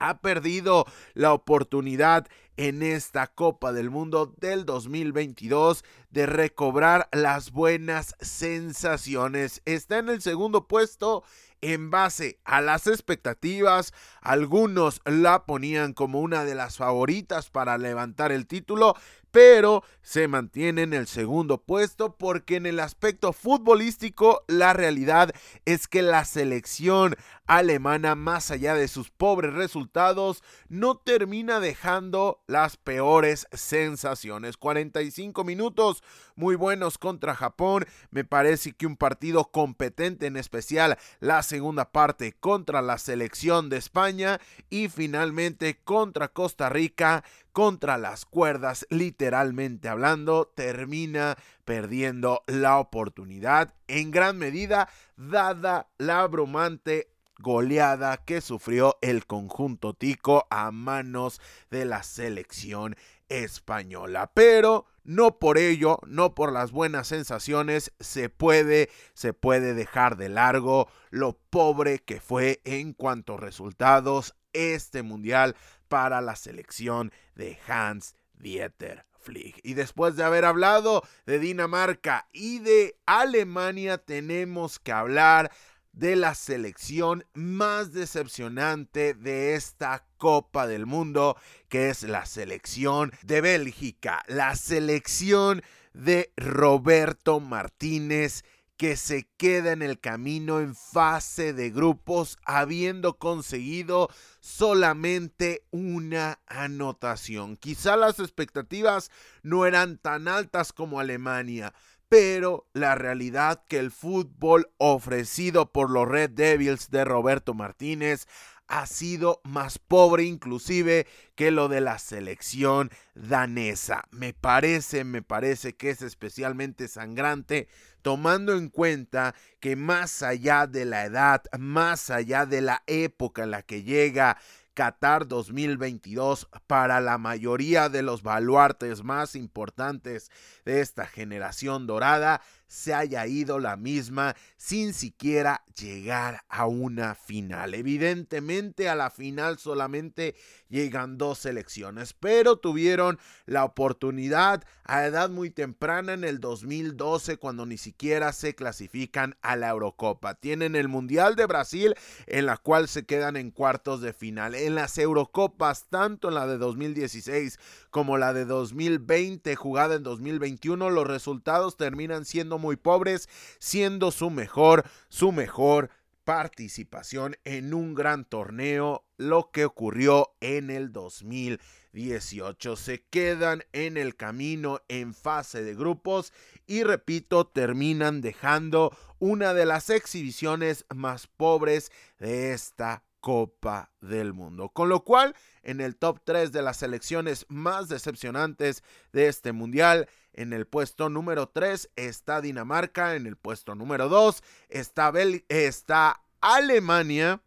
Ha 0.00 0.20
perdido 0.20 0.86
la 1.14 1.32
oportunidad 1.32 2.28
en 2.58 2.82
esta 2.82 3.28
Copa 3.28 3.72
del 3.72 3.88
Mundo 3.88 4.34
del 4.38 4.64
2022 4.64 5.84
de 6.10 6.26
recobrar 6.26 7.08
las 7.12 7.52
buenas 7.52 8.16
sensaciones. 8.20 9.62
Está 9.64 9.98
en 9.98 10.08
el 10.08 10.20
segundo 10.20 10.66
puesto 10.66 11.24
en 11.60 11.90
base 11.90 12.38
a 12.44 12.60
las 12.60 12.86
expectativas. 12.86 13.92
Algunos 14.20 15.00
la 15.04 15.44
ponían 15.44 15.92
como 15.92 16.20
una 16.20 16.44
de 16.44 16.54
las 16.54 16.76
favoritas 16.76 17.50
para 17.50 17.78
levantar 17.78 18.32
el 18.32 18.46
título, 18.46 18.94
pero 19.30 19.82
se 20.02 20.26
mantiene 20.26 20.82
en 20.82 20.94
el 20.94 21.06
segundo 21.06 21.58
puesto 21.58 22.16
porque 22.16 22.56
en 22.56 22.66
el 22.66 22.80
aspecto 22.80 23.32
futbolístico 23.32 24.44
la 24.48 24.72
realidad 24.72 25.34
es 25.66 25.86
que 25.86 26.02
la 26.02 26.24
selección 26.24 27.16
alemana, 27.46 28.14
más 28.14 28.50
allá 28.50 28.74
de 28.74 28.88
sus 28.88 29.10
pobres 29.10 29.54
resultados, 29.54 30.42
no 30.68 30.96
termina 30.96 31.60
dejando 31.60 32.42
las 32.46 32.76
peores 32.76 33.46
sensaciones. 33.52 34.56
45 34.56 35.44
minutos 35.44 36.02
muy 36.36 36.56
buenos 36.56 36.98
contra 36.98 37.34
Japón, 37.34 37.86
me 38.10 38.24
parece 38.24 38.72
que 38.72 38.86
un 38.86 38.96
partido 38.96 39.50
competente 39.50 40.26
en 40.26 40.36
especial 40.36 40.98
la 41.20 41.42
segunda 41.42 41.90
parte 41.90 42.32
contra 42.32 42.80
la 42.82 42.98
selección 42.98 43.70
de 43.70 43.78
España 43.78 44.40
y 44.70 44.88
finalmente 44.88 45.80
contra 45.82 46.28
Costa 46.28 46.68
Rica 46.68 47.24
contra 47.58 47.98
las 47.98 48.24
cuerdas, 48.24 48.86
literalmente 48.88 49.88
hablando, 49.88 50.46
termina 50.46 51.36
perdiendo 51.64 52.44
la 52.46 52.78
oportunidad 52.78 53.74
en 53.88 54.12
gran 54.12 54.38
medida 54.38 54.88
dada 55.16 55.88
la 55.98 56.20
abrumante 56.20 57.10
goleada 57.40 58.18
que 58.18 58.42
sufrió 58.42 58.96
el 59.00 59.26
conjunto 59.26 59.92
tico 59.92 60.46
a 60.50 60.70
manos 60.70 61.40
de 61.68 61.84
la 61.84 62.04
selección 62.04 62.94
española. 63.28 64.30
Pero 64.34 64.86
no 65.02 65.40
por 65.40 65.58
ello, 65.58 65.98
no 66.06 66.36
por 66.36 66.52
las 66.52 66.70
buenas 66.70 67.08
sensaciones, 67.08 67.90
se 67.98 68.28
puede, 68.28 68.88
se 69.14 69.32
puede 69.32 69.74
dejar 69.74 70.16
de 70.16 70.28
largo 70.28 70.88
lo 71.10 71.32
pobre 71.50 71.98
que 71.98 72.20
fue 72.20 72.60
en 72.64 72.92
cuanto 72.92 73.34
a 73.34 73.38
resultados 73.38 74.36
este 74.52 75.02
mundial 75.02 75.56
para 75.88 76.20
la 76.20 76.36
selección 76.36 77.12
de 77.34 77.58
Hans 77.66 78.14
Dieter 78.34 79.04
Flick. 79.20 79.60
Y 79.62 79.74
después 79.74 80.16
de 80.16 80.24
haber 80.24 80.44
hablado 80.44 81.02
de 81.26 81.38
Dinamarca 81.38 82.28
y 82.32 82.60
de 82.60 82.96
Alemania, 83.06 83.98
tenemos 83.98 84.78
que 84.78 84.92
hablar 84.92 85.50
de 85.92 86.14
la 86.14 86.34
selección 86.34 87.24
más 87.34 87.92
decepcionante 87.92 89.14
de 89.14 89.54
esta 89.54 90.06
Copa 90.16 90.66
del 90.66 90.86
Mundo, 90.86 91.36
que 91.68 91.90
es 91.90 92.04
la 92.04 92.24
selección 92.24 93.12
de 93.22 93.40
Bélgica, 93.40 94.22
la 94.28 94.54
selección 94.54 95.62
de 95.92 96.32
Roberto 96.36 97.40
Martínez 97.40 98.44
que 98.78 98.96
se 98.96 99.28
queda 99.36 99.72
en 99.72 99.82
el 99.82 99.98
camino 99.98 100.60
en 100.60 100.76
fase 100.76 101.52
de 101.52 101.70
grupos 101.70 102.38
habiendo 102.44 103.18
conseguido 103.18 104.08
solamente 104.40 105.64
una 105.72 106.40
anotación. 106.46 107.56
Quizá 107.56 107.96
las 107.96 108.20
expectativas 108.20 109.10
no 109.42 109.66
eran 109.66 109.98
tan 109.98 110.28
altas 110.28 110.72
como 110.72 111.00
Alemania, 111.00 111.74
pero 112.08 112.68
la 112.72 112.94
realidad 112.94 113.64
que 113.68 113.80
el 113.80 113.90
fútbol 113.90 114.70
ofrecido 114.78 115.72
por 115.72 115.90
los 115.90 116.06
Red 116.06 116.30
Devils 116.30 116.88
de 116.90 117.04
Roberto 117.04 117.54
Martínez 117.54 118.26
ha 118.68 118.86
sido 118.86 119.40
más 119.44 119.78
pobre 119.78 120.24
inclusive 120.24 121.06
que 121.34 121.50
lo 121.50 121.68
de 121.68 121.80
la 121.80 121.98
selección 121.98 122.90
danesa. 123.14 124.04
Me 124.10 124.34
parece, 124.34 125.04
me 125.04 125.22
parece 125.22 125.74
que 125.74 125.90
es 125.90 126.02
especialmente 126.02 126.86
sangrante 126.86 127.68
tomando 128.02 128.54
en 128.54 128.68
cuenta 128.68 129.34
que 129.60 129.76
más 129.76 130.22
allá 130.22 130.66
de 130.66 130.84
la 130.84 131.04
edad, 131.04 131.42
más 131.58 132.10
allá 132.10 132.46
de 132.46 132.60
la 132.60 132.82
época 132.86 133.44
en 133.44 133.50
la 133.50 133.62
que 133.62 133.82
llega 133.82 134.38
Qatar 134.78 135.26
2022 135.26 136.48
para 136.68 137.00
la 137.00 137.18
mayoría 137.18 137.88
de 137.88 138.02
los 138.02 138.22
baluartes 138.22 139.02
más 139.02 139.34
importantes 139.34 140.30
de 140.64 140.80
esta 140.80 141.04
generación 141.04 141.88
dorada 141.88 142.40
se 142.68 142.94
haya 142.94 143.26
ido 143.26 143.58
la 143.58 143.76
misma 143.76 144.36
sin 144.56 144.92
siquiera 144.92 145.64
llegar 145.74 146.44
a 146.48 146.66
una 146.66 147.14
final. 147.14 147.74
Evidentemente 147.74 148.88
a 148.88 148.94
la 148.94 149.10
final 149.10 149.58
solamente 149.58 150.36
llegan 150.68 151.18
dos 151.18 151.38
selecciones, 151.38 152.12
pero 152.12 152.56
tuvieron 152.56 153.18
la 153.46 153.64
oportunidad 153.64 154.64
a 154.84 155.06
edad 155.06 155.30
muy 155.30 155.50
temprana 155.50 156.12
en 156.12 156.24
el 156.24 156.40
2012 156.40 157.38
cuando 157.38 157.66
ni 157.66 157.78
siquiera 157.78 158.32
se 158.32 158.54
clasifican 158.54 159.36
a 159.40 159.56
la 159.56 159.70
Eurocopa. 159.70 160.34
Tienen 160.34 160.76
el 160.76 160.88
Mundial 160.88 161.36
de 161.36 161.46
Brasil 161.46 161.94
en 162.26 162.46
la 162.46 162.56
cual 162.56 162.88
se 162.88 163.06
quedan 163.06 163.36
en 163.36 163.50
cuartos 163.50 164.00
de 164.00 164.12
final. 164.12 164.54
En 164.54 164.74
las 164.74 164.98
Eurocopas, 164.98 165.86
tanto 165.88 166.28
en 166.28 166.34
la 166.34 166.46
de 166.46 166.58
2016 166.58 167.58
como 167.90 168.18
la 168.18 168.32
de 168.32 168.44
2020 168.44 169.56
jugada 169.56 169.96
en 169.96 170.02
2021, 170.02 170.90
los 170.90 171.06
resultados 171.06 171.76
terminan 171.76 172.24
siendo 172.24 172.58
muy 172.58 172.76
pobres, 172.76 173.28
siendo 173.58 174.10
su 174.10 174.30
mejor, 174.30 174.84
su 175.08 175.32
mejor 175.32 175.90
participación 176.28 177.36
en 177.44 177.72
un 177.72 177.94
gran 177.94 178.26
torneo, 178.26 179.06
lo 179.16 179.50
que 179.50 179.64
ocurrió 179.64 180.36
en 180.40 180.68
el 180.68 180.92
2018. 180.92 182.76
Se 182.76 183.02
quedan 183.08 183.64
en 183.72 183.96
el 183.96 184.14
camino 184.14 184.82
en 184.88 185.14
fase 185.14 185.62
de 185.64 185.74
grupos 185.74 186.34
y 186.66 186.82
repito, 186.82 187.46
terminan 187.46 188.20
dejando 188.20 188.94
una 189.18 189.54
de 189.54 189.64
las 189.64 189.88
exhibiciones 189.88 190.84
más 190.94 191.26
pobres 191.26 191.90
de 192.18 192.52
esta 192.52 193.07
Copa 193.20 193.90
del 194.00 194.32
Mundo. 194.32 194.68
Con 194.70 194.88
lo 194.88 195.04
cual, 195.04 195.34
en 195.62 195.80
el 195.80 195.96
top 195.96 196.20
3 196.24 196.52
de 196.52 196.62
las 196.62 196.78
selecciones 196.78 197.46
más 197.48 197.88
decepcionantes 197.88 198.82
de 199.12 199.28
este 199.28 199.52
Mundial, 199.52 200.08
en 200.32 200.52
el 200.52 200.66
puesto 200.66 201.08
número 201.08 201.48
3 201.48 201.90
está 201.96 202.40
Dinamarca, 202.40 203.16
en 203.16 203.26
el 203.26 203.36
puesto 203.36 203.74
número 203.74 204.08
2 204.08 204.42
está, 204.68 206.22
Alemania 206.40 207.42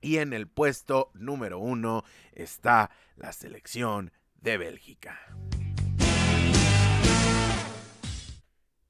y 0.00 0.16
en 0.16 0.32
el 0.32 0.48
puesto 0.48 1.10
número 1.12 1.58
1 1.58 2.04
está 2.32 2.90
la 3.16 3.32
selección 3.32 4.12
de 4.40 4.56
Bélgica. 4.56 5.20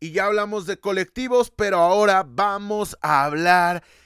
Y 0.02 0.12
ya 0.12 0.26
hablamos 0.26 0.64
de 0.66 0.78
colectivos, 0.78 1.50
pero 1.50 1.78
ahora 1.78 2.24
vamos 2.26 2.96
a 3.02 3.24
hablar 3.24 3.82
de 3.82 3.99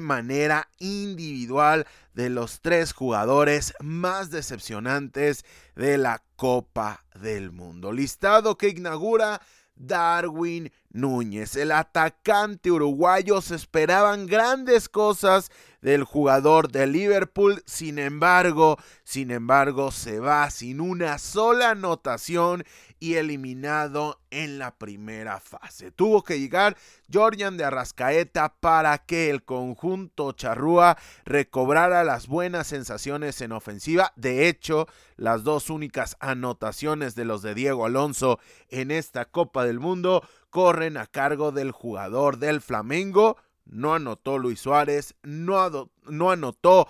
manera 0.00 0.68
individual 0.78 1.86
de 2.14 2.30
los 2.30 2.60
tres 2.60 2.92
jugadores 2.92 3.74
más 3.80 4.30
decepcionantes 4.30 5.44
de 5.76 5.98
la 5.98 6.22
Copa 6.36 7.04
del 7.14 7.52
Mundo. 7.52 7.92
Listado 7.92 8.56
que 8.56 8.68
inaugura 8.68 9.40
Darwin 9.74 10.72
Núñez, 10.90 11.56
el 11.56 11.72
atacante 11.72 12.70
uruguayo, 12.70 13.40
se 13.40 13.54
esperaban 13.54 14.26
grandes 14.26 14.88
cosas 14.88 15.50
del 15.80 16.04
jugador 16.04 16.70
de 16.70 16.86
Liverpool, 16.86 17.62
sin 17.64 17.98
embargo, 17.98 18.76
sin 19.04 19.30
embargo, 19.30 19.92
se 19.92 20.20
va 20.20 20.50
sin 20.50 20.80
una 20.80 21.18
sola 21.18 21.70
anotación 21.70 22.64
y 22.98 23.14
eliminado 23.14 24.20
en 24.30 24.58
la 24.58 24.76
primera 24.76 25.40
fase. 25.40 25.90
Tuvo 25.90 26.22
que 26.22 26.38
llegar 26.38 26.76
Jordan 27.10 27.56
de 27.56 27.64
Arrascaeta 27.64 28.54
para 28.60 28.98
que 28.98 29.30
el 29.30 29.42
conjunto 29.42 30.32
charrúa 30.32 30.98
recobrara 31.24 32.04
las 32.04 32.26
buenas 32.28 32.66
sensaciones 32.66 33.40
en 33.40 33.52
ofensiva. 33.52 34.12
De 34.16 34.48
hecho, 34.48 34.86
las 35.16 35.44
dos 35.44 35.70
únicas 35.70 36.16
anotaciones 36.20 37.14
de 37.14 37.24
los 37.24 37.40
de 37.40 37.54
Diego 37.54 37.86
Alonso 37.86 38.38
en 38.68 38.90
esta 38.90 39.24
Copa 39.24 39.64
del 39.64 39.80
Mundo 39.80 40.22
corren 40.50 40.96
a 40.96 41.06
cargo 41.06 41.52
del 41.52 41.70
jugador 41.70 42.38
del 42.38 42.60
Flamengo. 42.60 43.36
No 43.64 43.94
anotó 43.94 44.38
Luis 44.38 44.60
Suárez, 44.60 45.14
no, 45.22 45.90
no 46.04 46.30
anotó 46.30 46.88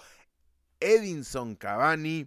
Edinson 0.80 1.54
Cavani 1.54 2.26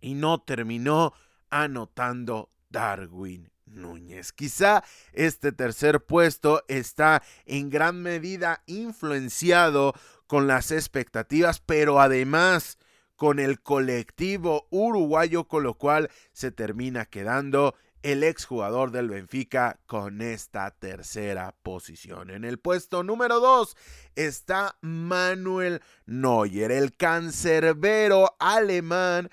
y 0.00 0.14
no 0.14 0.42
terminó 0.42 1.14
anotando 1.48 2.50
Darwin 2.68 3.50
Núñez. 3.66 4.32
Quizá 4.32 4.84
este 5.12 5.52
tercer 5.52 6.04
puesto 6.04 6.64
está 6.68 7.22
en 7.46 7.70
gran 7.70 8.02
medida 8.02 8.62
influenciado 8.66 9.94
con 10.26 10.46
las 10.46 10.70
expectativas, 10.70 11.60
pero 11.60 12.00
además 12.00 12.78
con 13.16 13.38
el 13.38 13.60
colectivo 13.60 14.66
uruguayo, 14.70 15.44
con 15.44 15.62
lo 15.62 15.74
cual 15.74 16.10
se 16.32 16.50
termina 16.50 17.04
quedando 17.04 17.74
el 18.02 18.22
exjugador 18.22 18.90
del 18.90 19.08
Benfica 19.08 19.78
con 19.86 20.22
esta 20.22 20.70
tercera 20.70 21.54
posición. 21.62 22.30
En 22.30 22.44
el 22.44 22.58
puesto 22.58 23.02
número 23.02 23.40
2 23.40 23.76
está 24.14 24.76
Manuel 24.80 25.82
Neuer, 26.06 26.72
el 26.72 26.96
cancerbero 26.96 28.36
alemán, 28.38 29.30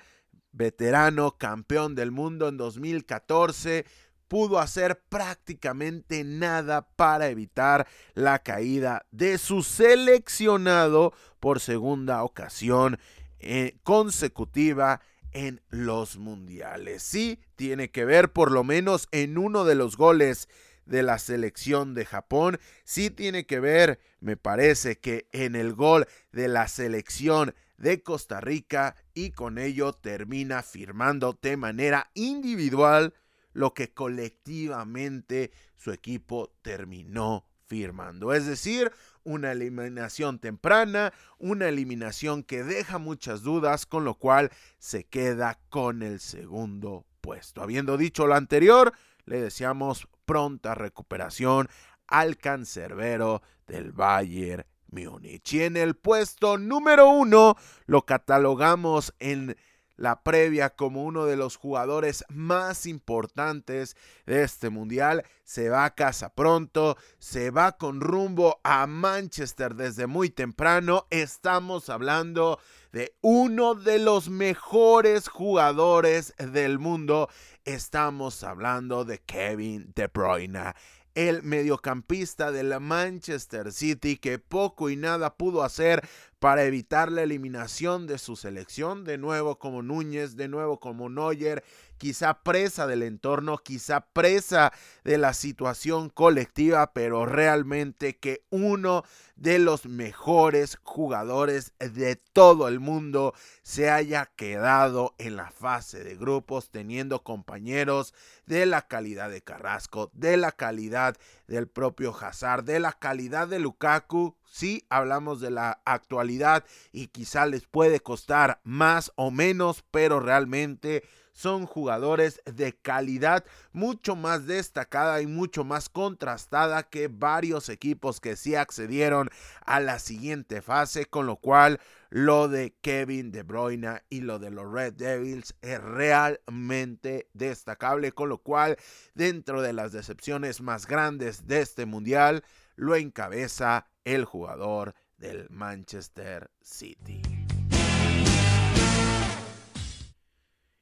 veterano, 0.52 1.36
campeón 1.38 1.94
del 1.94 2.10
mundo 2.10 2.48
en 2.48 2.56
2014 2.56 3.86
pudo 4.28 4.58
hacer 4.58 5.00
prácticamente 5.08 6.22
nada 6.22 6.82
para 6.82 7.28
evitar 7.28 7.88
la 8.14 8.40
caída 8.40 9.06
de 9.10 9.38
su 9.38 9.62
seleccionado 9.62 11.14
por 11.40 11.60
segunda 11.60 12.22
ocasión 12.22 12.98
eh, 13.40 13.78
consecutiva 13.82 15.00
en 15.32 15.60
los 15.68 16.16
mundiales. 16.16 17.02
Sí, 17.02 17.40
tiene 17.56 17.90
que 17.90 18.04
ver 18.04 18.32
por 18.32 18.50
lo 18.50 18.64
menos 18.64 19.08
en 19.12 19.38
uno 19.38 19.64
de 19.64 19.74
los 19.74 19.96
goles 19.96 20.48
de 20.86 21.02
la 21.02 21.18
selección 21.18 21.94
de 21.94 22.06
Japón. 22.06 22.58
Sí 22.84 23.10
tiene 23.10 23.46
que 23.46 23.60
ver, 23.60 24.00
me 24.20 24.36
parece, 24.36 24.98
que 24.98 25.28
en 25.32 25.54
el 25.54 25.74
gol 25.74 26.06
de 26.32 26.48
la 26.48 26.66
selección 26.68 27.54
de 27.76 28.02
Costa 28.02 28.40
Rica 28.40 28.96
y 29.14 29.30
con 29.30 29.58
ello 29.58 29.92
termina 29.92 30.62
firmando 30.62 31.38
de 31.40 31.56
manera 31.56 32.10
individual 32.14 33.14
lo 33.52 33.74
que 33.74 33.92
colectivamente 33.92 35.52
su 35.76 35.92
equipo 35.92 36.52
terminó 36.62 37.44
firmando. 37.68 38.34
Es 38.34 38.46
decir, 38.46 38.90
una 39.24 39.52
eliminación 39.52 40.38
temprana, 40.38 41.12
una 41.38 41.68
eliminación 41.68 42.42
que 42.42 42.64
deja 42.64 42.98
muchas 42.98 43.42
dudas, 43.42 43.86
con 43.86 44.04
lo 44.04 44.14
cual 44.14 44.50
se 44.78 45.04
queda 45.04 45.58
con 45.68 46.02
el 46.02 46.18
segundo 46.18 47.04
puesto. 47.20 47.62
Habiendo 47.62 47.96
dicho 47.96 48.26
lo 48.26 48.34
anterior, 48.34 48.92
le 49.26 49.40
deseamos 49.40 50.08
pronta 50.24 50.74
recuperación 50.74 51.68
al 52.06 52.38
cancerbero 52.38 53.42
del 53.66 53.92
Bayern 53.92 54.64
Múnich. 54.90 55.52
Y 55.52 55.62
en 55.62 55.76
el 55.76 55.94
puesto 55.94 56.56
número 56.56 57.10
uno 57.10 57.56
lo 57.86 58.06
catalogamos 58.06 59.14
en 59.18 59.56
la 59.98 60.22
previa 60.22 60.70
como 60.70 61.04
uno 61.04 61.26
de 61.26 61.36
los 61.36 61.56
jugadores 61.56 62.24
más 62.30 62.86
importantes 62.86 63.96
de 64.24 64.44
este 64.44 64.70
mundial. 64.70 65.24
Se 65.44 65.68
va 65.68 65.84
a 65.84 65.94
casa 65.94 66.30
pronto, 66.34 66.96
se 67.18 67.50
va 67.50 67.72
con 67.72 68.00
rumbo 68.00 68.60
a 68.64 68.86
Manchester 68.86 69.74
desde 69.74 70.06
muy 70.06 70.30
temprano. 70.30 71.06
Estamos 71.10 71.90
hablando 71.90 72.58
de 72.92 73.14
uno 73.20 73.74
de 73.74 73.98
los 73.98 74.30
mejores 74.30 75.28
jugadores 75.28 76.32
del 76.38 76.78
mundo. 76.78 77.28
Estamos 77.64 78.44
hablando 78.44 79.04
de 79.04 79.18
Kevin 79.18 79.92
De 79.94 80.06
Bruyne 80.06 80.72
el 81.18 81.42
mediocampista 81.42 82.52
del 82.52 82.78
Manchester 82.78 83.72
City 83.72 84.18
que 84.18 84.38
poco 84.38 84.88
y 84.88 84.94
nada 84.94 85.34
pudo 85.34 85.64
hacer 85.64 86.08
para 86.38 86.62
evitar 86.62 87.10
la 87.10 87.24
eliminación 87.24 88.06
de 88.06 88.18
su 88.18 88.36
selección, 88.36 89.02
de 89.02 89.18
nuevo 89.18 89.58
como 89.58 89.82
Núñez, 89.82 90.36
de 90.36 90.46
nuevo 90.46 90.78
como 90.78 91.08
Neuer, 91.08 91.64
quizá 91.98 92.42
presa 92.42 92.86
del 92.86 93.02
entorno, 93.02 93.58
quizá 93.58 94.00
presa 94.00 94.72
de 95.04 95.18
la 95.18 95.34
situación 95.34 96.08
colectiva, 96.08 96.92
pero 96.92 97.26
realmente 97.26 98.16
que 98.16 98.44
uno 98.50 99.04
de 99.36 99.58
los 99.58 99.86
mejores 99.86 100.78
jugadores 100.82 101.72
de 101.78 102.16
todo 102.16 102.68
el 102.68 102.80
mundo 102.80 103.34
se 103.62 103.90
haya 103.90 104.26
quedado 104.36 105.14
en 105.18 105.36
la 105.36 105.50
fase 105.50 106.02
de 106.02 106.16
grupos 106.16 106.70
teniendo 106.70 107.22
compañeros 107.22 108.14
de 108.46 108.66
la 108.66 108.82
calidad 108.82 109.30
de 109.30 109.42
Carrasco, 109.42 110.10
de 110.12 110.36
la 110.36 110.52
calidad 110.52 111.16
del 111.46 111.68
propio 111.68 112.16
Hazard, 112.18 112.64
de 112.64 112.80
la 112.80 112.92
calidad 112.92 113.46
de 113.48 113.58
Lukaku, 113.58 114.36
sí 114.50 114.84
hablamos 114.88 115.40
de 115.40 115.50
la 115.50 115.80
actualidad 115.84 116.64
y 116.92 117.08
quizá 117.08 117.46
les 117.46 117.66
puede 117.66 118.00
costar 118.00 118.60
más 118.64 119.12
o 119.16 119.30
menos, 119.30 119.84
pero 119.90 120.20
realmente 120.20 121.04
son 121.38 121.66
jugadores 121.66 122.42
de 122.46 122.72
calidad 122.72 123.44
mucho 123.70 124.16
más 124.16 124.48
destacada 124.48 125.22
y 125.22 125.28
mucho 125.28 125.62
más 125.62 125.88
contrastada 125.88 126.82
que 126.82 127.06
varios 127.06 127.68
equipos 127.68 128.20
que 128.20 128.34
sí 128.34 128.56
accedieron 128.56 129.30
a 129.64 129.78
la 129.78 130.00
siguiente 130.00 130.62
fase, 130.62 131.06
con 131.06 131.26
lo 131.26 131.36
cual 131.36 131.78
lo 132.10 132.48
de 132.48 132.74
Kevin 132.80 133.30
De 133.30 133.44
Bruyne 133.44 134.02
y 134.10 134.22
lo 134.22 134.40
de 134.40 134.50
los 134.50 134.68
Red 134.68 134.94
Devils 134.94 135.54
es 135.62 135.80
realmente 135.80 137.28
destacable, 137.34 138.10
con 138.10 138.30
lo 138.30 138.38
cual 138.38 138.76
dentro 139.14 139.62
de 139.62 139.72
las 139.72 139.92
decepciones 139.92 140.60
más 140.60 140.88
grandes 140.88 141.46
de 141.46 141.60
este 141.60 141.86
mundial 141.86 142.42
lo 142.74 142.96
encabeza 142.96 143.86
el 144.04 144.24
jugador 144.24 144.92
del 145.18 145.48
Manchester 145.50 146.50
City. 146.60 147.37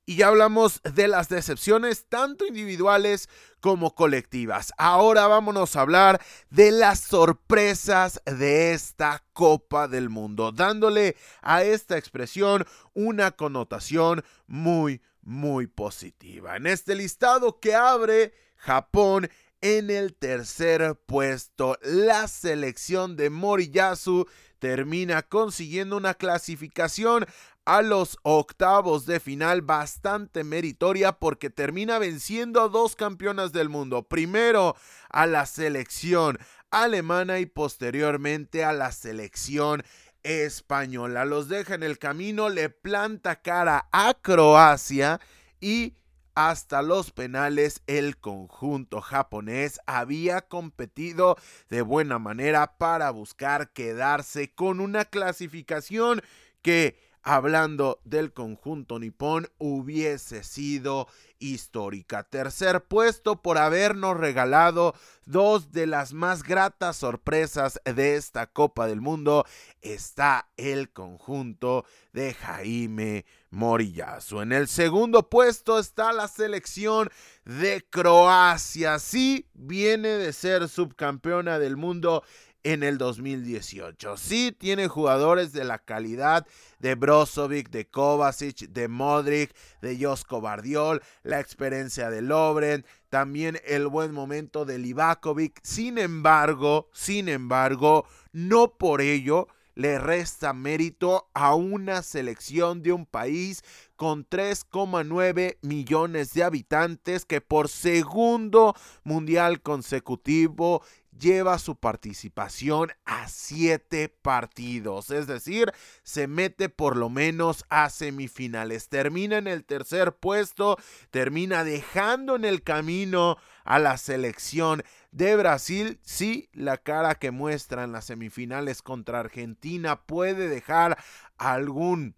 Y 0.09 0.19
ya 0.19 0.29
hablamos 0.29 0.81
de 0.85 1.09
las 1.09 1.29
decepciones 1.29 2.07
tanto 2.09 2.47
individuales 2.47 3.29
como 3.59 3.97
colectivas. 3.97 4.73
Ahora 4.79 5.27
vámonos 5.27 5.75
a 5.75 5.81
hablar 5.81 6.23
de 6.49 6.71
las 6.71 7.01
sorpresas 7.01 8.23
de 8.25 8.73
esta 8.73 9.25
Copa 9.33 9.89
del 9.89 10.09
Mundo, 10.09 10.53
dándole 10.53 11.17
a 11.43 11.65
esta 11.65 11.99
expresión 11.99 12.65
una 12.95 13.33
connotación 13.33 14.23
muy, 14.47 15.03
muy 15.23 15.67
positiva. 15.67 16.57
En 16.57 16.69
este 16.69 16.95
listado 16.95 17.59
que 17.59 17.75
abre 17.75 18.33
Japón 18.55 19.29
en 19.61 19.91
el 19.91 20.15
tercer 20.15 20.95
puesto, 21.05 21.79
la 21.83 22.29
selección 22.29 23.17
de 23.17 23.31
Moriyasu 23.31 24.29
termina 24.61 25.23
consiguiendo 25.23 25.97
una 25.97 26.15
clasificación 26.15 27.27
a 27.67 27.83
los 27.83 28.17
octavos 28.23 29.07
de 29.07 29.19
final 29.21 29.61
bastante 29.61 30.45
meritoria 30.45 31.13
porque 31.13 31.51
termina 31.51 31.99
venciendo 31.99 32.63
a 32.63 32.69
dos 32.69 32.95
campeonas 32.95 33.53
del 33.53 33.69
mundo. 33.69 34.05
Primero 34.05 34.77
a 35.11 35.27
la 35.27 35.47
selección 35.47 36.39
alemana 36.71 37.41
y 37.41 37.47
posteriormente 37.47 38.65
a 38.65 38.73
la 38.73 38.93
selección 38.93 39.83
española. 40.23 41.25
Los 41.25 41.49
deja 41.49 41.75
en 41.75 41.83
el 41.83 41.99
camino, 41.99 42.49
le 42.49 42.71
planta 42.71 43.43
cara 43.43 43.89
a 43.91 44.15
Croacia 44.15 45.21
y 45.61 45.97
hasta 46.37 46.83
los 46.83 47.11
penales 47.11 47.83
el 47.89 48.19
conjunto 48.19 49.01
japonés 49.01 49.81
había 49.87 50.43
competido 50.43 51.37
de 51.69 51.83
buena 51.83 52.21
manera 52.21 52.77
para 52.79 53.11
buscar 53.11 53.73
quedarse 53.73 54.53
con 54.55 54.81
una 54.81 55.07
clasificación 55.07 56.23
que 56.63 57.06
hablando 57.27 58.01
del 58.05 58.33
conjunto 58.33 59.01
nipón 59.01 59.49
hubiese 59.59 60.45
sido 60.45 61.09
histórica. 61.41 62.23
Tercer 62.23 62.85
puesto 62.85 63.43
por 63.43 63.59
habernos 63.59 64.17
regalado 64.17 64.95
dos 65.27 65.73
de 65.73 65.89
las 65.89 66.13
más 66.13 66.45
gratas 66.45 66.97
sorpresas 66.97 67.81
de 67.85 68.15
esta 68.15 68.47
Copa 68.47 68.87
del 68.87 69.01
Mundo 69.01 69.45
está 69.83 70.49
el 70.57 70.93
conjunto 70.93 71.85
de 72.13 72.33
Jaime 72.33 73.27
Morillazo. 73.51 74.41
En 74.41 74.53
el 74.53 74.69
segundo 74.69 75.29
puesto 75.29 75.81
está 75.81 76.13
la 76.13 76.29
selección 76.29 77.11
de 77.45 77.85
Croacia. 77.91 79.01
Sí, 79.01 79.49
viene 79.53 80.09
de 80.09 80.33
ser 80.33 80.69
subcampeona 80.69 81.59
del 81.59 81.77
mundo 81.77 82.23
en 82.67 82.83
el 82.83 82.99
2018. 82.99 84.17
Sí 84.17 84.51
tiene 84.51 84.89
jugadores 84.89 85.53
de 85.53 85.63
la 85.63 85.79
calidad 85.79 86.49
de 86.81 86.97
Brozovic, 86.97 87.71
de 87.71 87.87
Kovacic, 87.87 88.69
de 88.71 88.89
Modric, 88.89 89.55
de 89.83 89.97
Josko 90.05 90.41
Bardiol, 90.41 91.01
la 91.23 91.39
experiencia 91.39 92.11
de 92.11 92.23
Lobren, 92.23 92.85
también 93.09 93.61
el 93.67 93.87
buen 93.87 94.13
momento 94.13 94.65
de 94.65 94.79
Livakovic. 94.79 95.61
Sin 95.63 95.97
embargo, 95.97 96.91
sin 96.93 97.29
embargo, 97.29 98.05
no 98.33 98.73
por 98.77 99.01
ello 99.01 99.47
le 99.77 99.99
resta 99.99 100.53
mérito 100.53 101.29
a 101.35 101.55
una 101.55 102.03
selección 102.03 102.83
de 102.83 102.93
un 102.93 103.07
país 103.07 103.63
con 103.95 104.27
3,9 104.29 105.59
millones 105.61 106.33
de 106.35 106.43
habitantes 106.43 107.25
que 107.25 107.41
por 107.41 107.69
segundo 107.69 108.75
mundial 109.05 109.61
consecutivo 109.61 110.83
lleva 111.19 111.59
su 111.59 111.77
participación 111.77 112.91
a 113.05 113.29
siete 113.29 114.09
partidos, 114.09 115.11
es 115.11 115.27
decir, 115.27 115.73
se 116.03 116.27
mete 116.27 116.69
por 116.69 116.97
lo 116.97 117.09
menos 117.09 117.65
a 117.69 117.91
semifinales, 117.91 118.89
termina 118.89 119.39
en 119.39 119.47
el 119.47 119.65
tercer 119.65 120.15
puesto, 120.15 120.79
termina 121.11 121.65
dejando 121.65 122.37
en 122.37 122.45
el 122.45 122.63
camino 122.63 123.37
a 123.65 123.79
la 123.79 123.97
selección 123.97 124.83
de 125.11 125.37
Brasil. 125.37 125.99
Sí, 126.03 126.49
la 126.53 126.79
cara 126.79 127.17
que 127.17 127.31
muestra 127.31 127.85
en 127.85 127.93
las 127.93 128.07
semifinales 128.07 128.83
contra 128.83 129.21
Argentina 129.21 130.03
puede 130.03 130.49
dejar 130.49 130.99
algún 131.39 132.15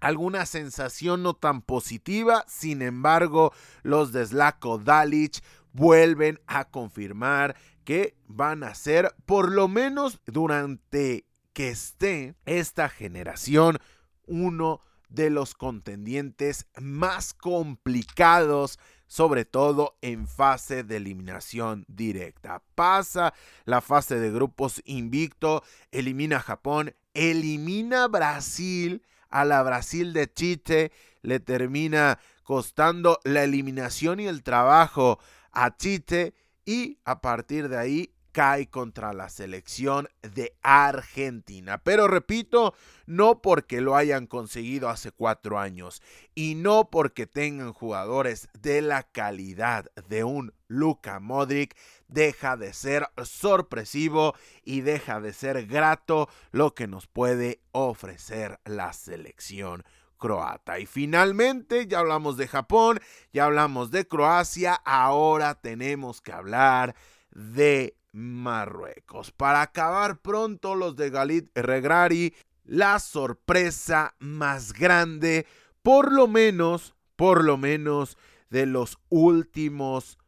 alguna 0.00 0.46
sensación 0.46 1.22
no 1.22 1.34
tan 1.34 1.62
positiva. 1.62 2.44
Sin 2.48 2.82
embargo, 2.82 3.52
los 3.82 4.12
de 4.12 4.26
Slako 4.26 4.78
Dalic 4.78 5.42
vuelven 5.72 6.40
a 6.46 6.70
confirmar 6.70 7.56
que 7.84 8.16
van 8.26 8.62
a 8.62 8.74
ser, 8.74 9.14
por 9.26 9.50
lo 9.50 9.68
menos 9.68 10.20
durante 10.26 11.26
que 11.52 11.70
esté 11.70 12.34
esta 12.46 12.88
generación, 12.88 13.78
uno 14.26 14.80
de 15.08 15.28
los 15.30 15.54
contendientes 15.54 16.66
más 16.80 17.34
complicados, 17.34 18.78
sobre 19.06 19.44
todo 19.44 19.98
en 20.02 20.28
fase 20.28 20.84
de 20.84 20.98
eliminación 20.98 21.84
directa. 21.88 22.62
Pasa 22.76 23.34
la 23.64 23.80
fase 23.80 24.20
de 24.20 24.30
grupos 24.30 24.80
invicto, 24.84 25.64
elimina 25.90 26.36
a 26.36 26.40
Japón, 26.40 26.94
elimina 27.12 28.06
Brasil, 28.06 29.02
a 29.28 29.44
la 29.44 29.62
Brasil 29.62 30.12
de 30.12 30.32
Chite, 30.32 30.92
le 31.22 31.40
termina 31.40 32.18
costando 32.44 33.18
la 33.24 33.44
eliminación 33.44 34.20
y 34.20 34.26
el 34.26 34.42
trabajo 34.42 35.18
a 35.52 35.76
Chite 35.76 36.34
y 36.64 36.98
a 37.04 37.20
partir 37.20 37.68
de 37.68 37.78
ahí 37.78 38.14
cae 38.32 38.68
contra 38.68 39.12
la 39.12 39.28
selección 39.28 40.08
de 40.22 40.56
Argentina. 40.62 41.78
Pero 41.78 42.08
repito, 42.08 42.74
no 43.06 43.42
porque 43.42 43.80
lo 43.80 43.96
hayan 43.96 44.26
conseguido 44.26 44.88
hace 44.88 45.10
cuatro 45.10 45.58
años 45.58 46.02
y 46.34 46.54
no 46.54 46.90
porque 46.90 47.26
tengan 47.26 47.72
jugadores 47.72 48.48
de 48.60 48.82
la 48.82 49.02
calidad 49.02 49.90
de 50.08 50.24
un 50.24 50.52
Luka 50.68 51.18
Modric, 51.18 51.76
deja 52.06 52.56
de 52.56 52.72
ser 52.72 53.08
sorpresivo 53.24 54.34
y 54.62 54.82
deja 54.82 55.20
de 55.20 55.32
ser 55.32 55.66
grato 55.66 56.28
lo 56.52 56.74
que 56.74 56.86
nos 56.86 57.08
puede 57.08 57.60
ofrecer 57.72 58.60
la 58.64 58.92
selección 58.92 59.84
croata. 60.20 60.78
Y 60.78 60.86
finalmente, 60.86 61.88
ya 61.88 61.98
hablamos 61.98 62.36
de 62.36 62.46
Japón, 62.46 63.00
ya 63.32 63.46
hablamos 63.46 63.90
de 63.90 64.06
Croacia, 64.06 64.74
ahora 64.84 65.56
tenemos 65.56 66.20
que 66.20 66.30
hablar 66.30 66.94
de 67.32 67.96
Marruecos. 68.12 69.32
Para 69.32 69.62
acabar 69.62 70.20
pronto, 70.20 70.76
los 70.76 70.94
de 70.94 71.10
Galit 71.10 71.50
Regrari, 71.56 72.34
la 72.64 73.00
sorpresa 73.00 74.14
más 74.20 74.72
grande, 74.72 75.46
por 75.82 76.12
lo 76.12 76.28
menos, 76.28 76.94
por 77.16 77.42
lo 77.42 77.56
menos, 77.56 78.16
de 78.50 78.66
los 78.66 78.98
últimos 79.08 80.18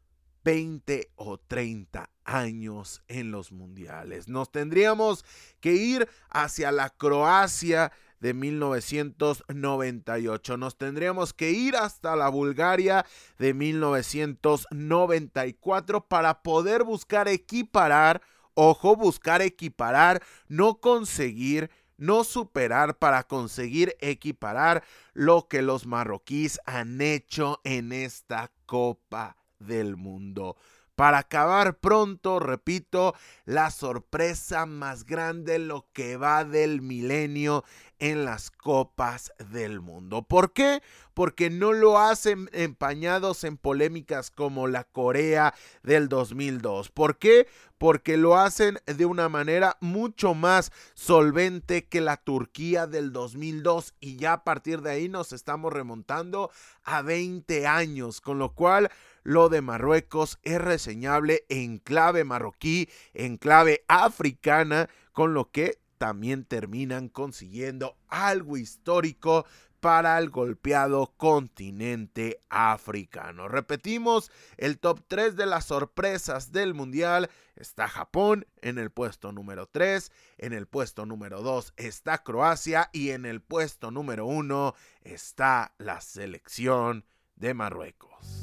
20 0.44 1.12
o 1.16 1.38
30 1.38 2.10
años 2.24 3.02
en 3.08 3.30
los 3.30 3.52
mundiales. 3.52 4.28
Nos 4.28 4.50
tendríamos 4.50 5.24
que 5.60 5.74
ir 5.74 6.08
hacia 6.30 6.72
la 6.72 6.90
Croacia 6.90 7.92
de 8.22 8.32
1998. 8.34 10.56
Nos 10.56 10.78
tendríamos 10.78 11.34
que 11.34 11.50
ir 11.50 11.74
hasta 11.74 12.14
la 12.14 12.28
Bulgaria 12.28 13.04
de 13.36 13.52
1994 13.52 16.06
para 16.06 16.40
poder 16.42 16.84
buscar 16.84 17.26
equiparar, 17.26 18.22
ojo, 18.54 18.94
buscar 18.94 19.42
equiparar, 19.42 20.22
no 20.46 20.76
conseguir 20.76 21.68
no 21.98 22.24
superar 22.24 22.96
para 22.98 23.24
conseguir 23.24 23.96
equiparar 24.00 24.82
lo 25.12 25.48
que 25.48 25.60
los 25.62 25.86
marroquíes 25.86 26.60
han 26.64 27.00
hecho 27.00 27.60
en 27.64 27.92
esta 27.92 28.52
Copa 28.66 29.36
del 29.58 29.96
Mundo. 29.96 30.56
Para 31.02 31.18
acabar 31.18 31.80
pronto, 31.80 32.38
repito, 32.38 33.16
la 33.44 33.72
sorpresa 33.72 34.66
más 34.66 35.04
grande, 35.04 35.58
lo 35.58 35.88
que 35.92 36.16
va 36.16 36.44
del 36.44 36.80
milenio 36.80 37.64
en 37.98 38.24
las 38.24 38.52
copas 38.52 39.32
del 39.50 39.80
mundo. 39.80 40.22
¿Por 40.22 40.52
qué? 40.52 40.80
Porque 41.12 41.50
no 41.50 41.72
lo 41.72 41.98
hacen 41.98 42.48
empañados 42.52 43.42
en 43.42 43.56
polémicas 43.56 44.30
como 44.30 44.68
la 44.68 44.84
Corea 44.84 45.54
del 45.82 46.08
2002. 46.08 46.90
¿Por 46.90 47.18
qué? 47.18 47.48
Porque 47.78 48.16
lo 48.16 48.38
hacen 48.38 48.78
de 48.86 49.04
una 49.04 49.28
manera 49.28 49.78
mucho 49.80 50.34
más 50.34 50.70
solvente 50.94 51.84
que 51.88 52.00
la 52.00 52.16
Turquía 52.16 52.86
del 52.86 53.12
2002 53.12 53.94
y 53.98 54.18
ya 54.18 54.34
a 54.34 54.44
partir 54.44 54.82
de 54.82 54.92
ahí 54.92 55.08
nos 55.08 55.32
estamos 55.32 55.72
remontando 55.72 56.52
a 56.84 57.02
20 57.02 57.66
años, 57.66 58.20
con 58.20 58.38
lo 58.38 58.54
cual 58.54 58.88
lo 59.22 59.48
de 59.48 59.62
Marruecos 59.62 60.38
es 60.42 60.60
reseñable 60.60 61.44
en 61.48 61.78
clave 61.78 62.24
marroquí, 62.24 62.88
en 63.14 63.36
clave 63.36 63.84
africana, 63.88 64.88
con 65.12 65.34
lo 65.34 65.50
que 65.50 65.78
también 65.98 66.44
terminan 66.44 67.08
consiguiendo 67.08 67.96
algo 68.08 68.56
histórico 68.56 69.46
para 69.82 70.16
el 70.18 70.30
golpeado 70.30 71.12
continente 71.16 72.40
africano. 72.48 73.48
Repetimos, 73.48 74.30
el 74.56 74.78
top 74.78 75.00
3 75.08 75.34
de 75.34 75.44
las 75.44 75.64
sorpresas 75.64 76.52
del 76.52 76.72
Mundial 76.72 77.30
está 77.56 77.88
Japón 77.88 78.46
en 78.60 78.78
el 78.78 78.90
puesto 78.90 79.32
número 79.32 79.66
3, 79.66 80.12
en 80.38 80.52
el 80.52 80.68
puesto 80.68 81.04
número 81.04 81.42
2 81.42 81.74
está 81.76 82.22
Croacia 82.22 82.90
y 82.92 83.10
en 83.10 83.26
el 83.26 83.42
puesto 83.42 83.90
número 83.90 84.24
1 84.26 84.74
está 85.02 85.74
la 85.78 86.00
selección 86.00 87.04
de 87.34 87.54
Marruecos. 87.54 88.41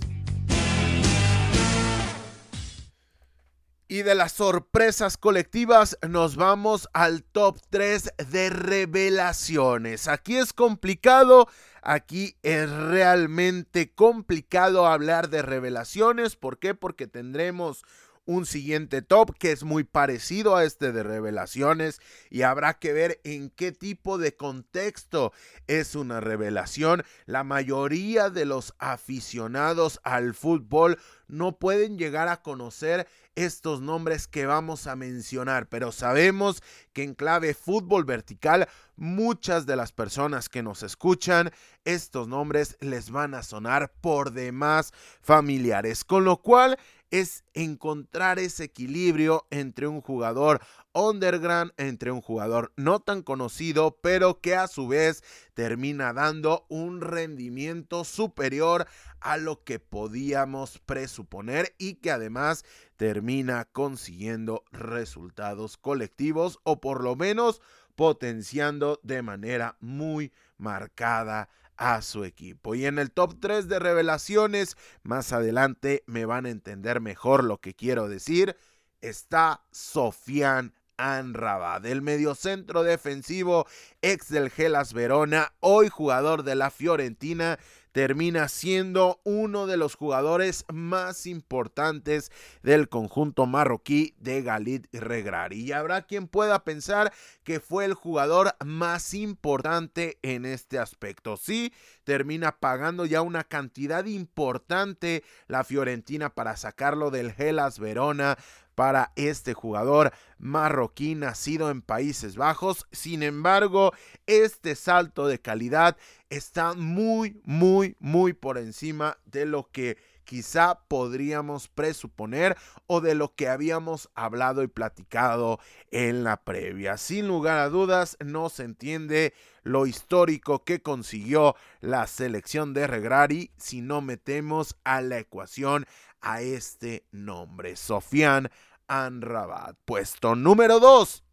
Y 3.92 4.04
de 4.04 4.14
las 4.14 4.34
sorpresas 4.34 5.18
colectivas 5.18 5.98
nos 6.08 6.36
vamos 6.36 6.88
al 6.94 7.24
top 7.24 7.58
3 7.72 8.12
de 8.30 8.52
revelaciones. 8.52 10.08
Aquí 10.08 10.38
es 10.38 10.54
complicado, 10.54 11.48
aquí 11.82 12.36
es 12.44 12.70
realmente 12.70 13.92
complicado 13.92 14.86
hablar 14.86 15.32
de 15.32 15.42
revelaciones. 15.42 16.36
¿Por 16.36 16.60
qué? 16.60 16.76
Porque 16.76 17.08
tendremos 17.08 17.84
un 18.30 18.46
siguiente 18.46 19.02
top 19.02 19.36
que 19.40 19.52
es 19.52 19.64
muy 19.64 19.84
parecido 19.84 20.56
a 20.56 20.64
este 20.64 20.92
de 20.92 21.02
revelaciones 21.02 22.00
y 22.30 22.44
habrá 22.44 22.76
que 22.76 22.94
ver 22.94 23.20
en 23.24 23.50
qué 23.50 23.72
tipo 23.72 24.20
de 24.20 24.36
contexto 24.36 25.34
es 25.66 25.96
una 25.96 26.20
revelación. 26.20 27.04
La 27.26 27.44
mayoría 27.44 28.30
de 28.30 28.46
los 28.46 28.76
aficionados 28.78 30.00
al 30.04 30.36
fútbol 30.36 31.00
no 31.28 31.58
pueden 31.58 31.98
llegar 31.98 32.28
a 32.28 32.44
conocer 32.44 33.08
estos 33.34 33.82
nombres 33.82 34.28
que 34.28 34.46
vamos 34.46 34.86
a 34.86 34.96
mencionar, 34.96 35.68
pero 35.68 35.92
sabemos 35.92 36.62
que 36.94 37.04
en 37.04 37.16
clave 37.16 37.56
fútbol 37.56 38.04
vertical 38.04 38.68
muchas 38.96 39.66
de 39.66 39.76
las 39.76 39.92
personas 39.92 40.50
que 40.50 40.62
nos 40.62 40.84
escuchan, 40.84 41.52
estos 41.86 42.28
nombres 42.28 42.78
les 42.82 43.10
van 43.10 43.34
a 43.34 43.42
sonar 43.42 43.92
por 44.02 44.34
demás 44.34 44.92
familiares, 45.22 46.04
con 46.04 46.26
lo 46.26 46.38
cual 46.38 46.78
es 47.12 47.44
encontrar 47.54 48.40
ese 48.40 48.66
equilibrio 48.66 49.48
entre 49.50 49.88
un 49.88 50.02
jugador 50.02 50.62
underground, 50.94 51.72
entre 51.78 52.12
un 52.12 52.22
jugador 52.22 52.72
no 52.76 53.00
tan 53.00 53.22
conocido, 53.22 54.00
pero 54.02 54.42
que 54.42 54.56
a 54.56 54.68
su 54.68 54.88
vez 54.88 55.24
termina 55.54 56.14
dando 56.14 56.66
un 56.70 57.02
rendimiento 57.02 58.04
superior 58.04 58.88
a 59.20 59.38
lo 59.38 59.64
que 59.64 59.80
podíamos 59.80 60.80
presuponer 60.80 61.76
y 61.78 61.96
que 61.96 62.12
además 62.12 62.64
termina 62.98 63.66
consiguiendo 63.66 64.64
resultados 64.72 65.78
colectivos 65.78 66.60
o 66.64 66.80
por 66.80 67.04
lo 67.04 67.16
menos 67.16 67.62
potenciando 67.96 69.00
de 69.04 69.22
manera 69.22 69.76
muy 69.80 70.32
marcada 70.58 71.50
a 71.80 72.02
su 72.02 72.26
equipo. 72.26 72.76
Y 72.76 72.86
en 72.86 73.00
el 73.00 73.12
top 73.12 73.40
3 73.40 73.68
de 73.68 73.80
revelaciones, 73.80 74.78
más 75.02 75.34
adelante 75.34 76.04
me 76.06 76.26
van 76.26 76.46
a 76.46 76.50
entender 76.50 77.00
mejor 77.00 77.44
lo 77.44 77.58
que 77.58 77.74
quiero 77.74 78.08
decir, 78.10 78.56
está 79.02 79.64
Sofian 79.72 80.74
Anrabad, 80.98 81.86
el 81.86 82.02
mediocentro 82.02 82.84
defensivo 82.84 83.66
ex 84.02 84.28
del 84.28 84.50
Gelas 84.50 84.92
Verona, 84.92 85.54
hoy 85.62 85.88
jugador 85.88 86.44
de 86.44 86.56
la 86.56 86.70
Fiorentina, 86.70 87.58
termina 87.92 88.48
siendo 88.48 89.20
uno 89.24 89.68
de 89.68 89.78
los 89.78 89.96
jugadores 89.96 90.66
más 90.72 91.26
importantes 91.26 92.32
del 92.62 92.90
conjunto 92.90 93.46
marroquí 93.46 94.16
de 94.18 94.42
Galit 94.42 94.88
Regrari. 94.94 95.62
Y 95.62 95.72
habrá 95.72 96.04
quien 96.04 96.28
pueda 96.28 96.64
pensar 96.64 97.12
que 97.44 97.60
fue 97.60 97.86
el 97.86 97.94
jugador 97.94 98.56
más 98.64 99.14
importante 99.14 100.20
en 100.22 100.46
este 100.46 100.80
aspecto. 100.80 101.38
Sí, 101.38 101.74
termina 102.04 102.58
pagando 102.58 103.06
ya 103.06 103.22
una 103.22 103.44
cantidad 103.44 104.06
importante 104.06 105.24
la 105.48 105.64
Fiorentina 105.64 106.34
para 106.34 106.58
sacarlo 106.58 107.12
del 107.12 107.34
Gelas 107.34 107.80
Verona 107.80 108.38
para 108.80 109.12
este 109.18 109.54
jugador 109.54 110.14
marroquí 110.38 111.14
nacido 111.14 111.70
en 111.70 111.82
Países 111.82 112.38
Bajos. 112.38 112.88
Sin 112.94 113.24
embargo, 113.24 113.92
este 114.26 114.74
salto 114.76 115.28
de 115.28 115.42
calidad 115.42 115.98
está 116.30 116.76
muy, 116.76 117.42
muy, 117.44 117.98
muy 118.00 118.32
por 118.32 118.58
encima 118.58 119.18
de 119.26 119.46
lo 119.46 119.70
que 119.70 119.98
quizá 120.24 120.80
podríamos 120.88 121.68
presuponer 121.68 122.56
o 122.88 123.02
de 123.02 123.16
lo 123.16 123.36
que 123.36 123.50
habíamos 123.50 124.10
hablado 124.16 124.64
y 124.64 124.68
platicado 124.68 125.60
en 125.92 126.24
la 126.24 126.38
previa. 126.46 126.96
Sin 126.96 127.28
lugar 127.28 127.60
a 127.60 127.68
dudas, 127.68 128.16
no 128.24 128.48
se 128.48 128.64
entiende 128.64 129.34
lo 129.64 129.88
histórico 129.88 130.64
que 130.64 130.82
consiguió 130.82 131.58
la 131.82 132.08
selección 132.08 132.74
de 132.74 132.88
Regrari 132.88 133.52
si 133.58 133.82
no 133.82 134.00
metemos 134.00 134.78
a 134.86 135.02
la 135.02 135.20
ecuación 135.20 135.86
a 136.22 136.42
este 136.42 137.06
nombre, 137.12 137.76
Sofian 137.76 138.50
Anrabat. 138.90 139.78
Puesto 139.86 140.36
número 140.36 140.82
2 140.82 141.24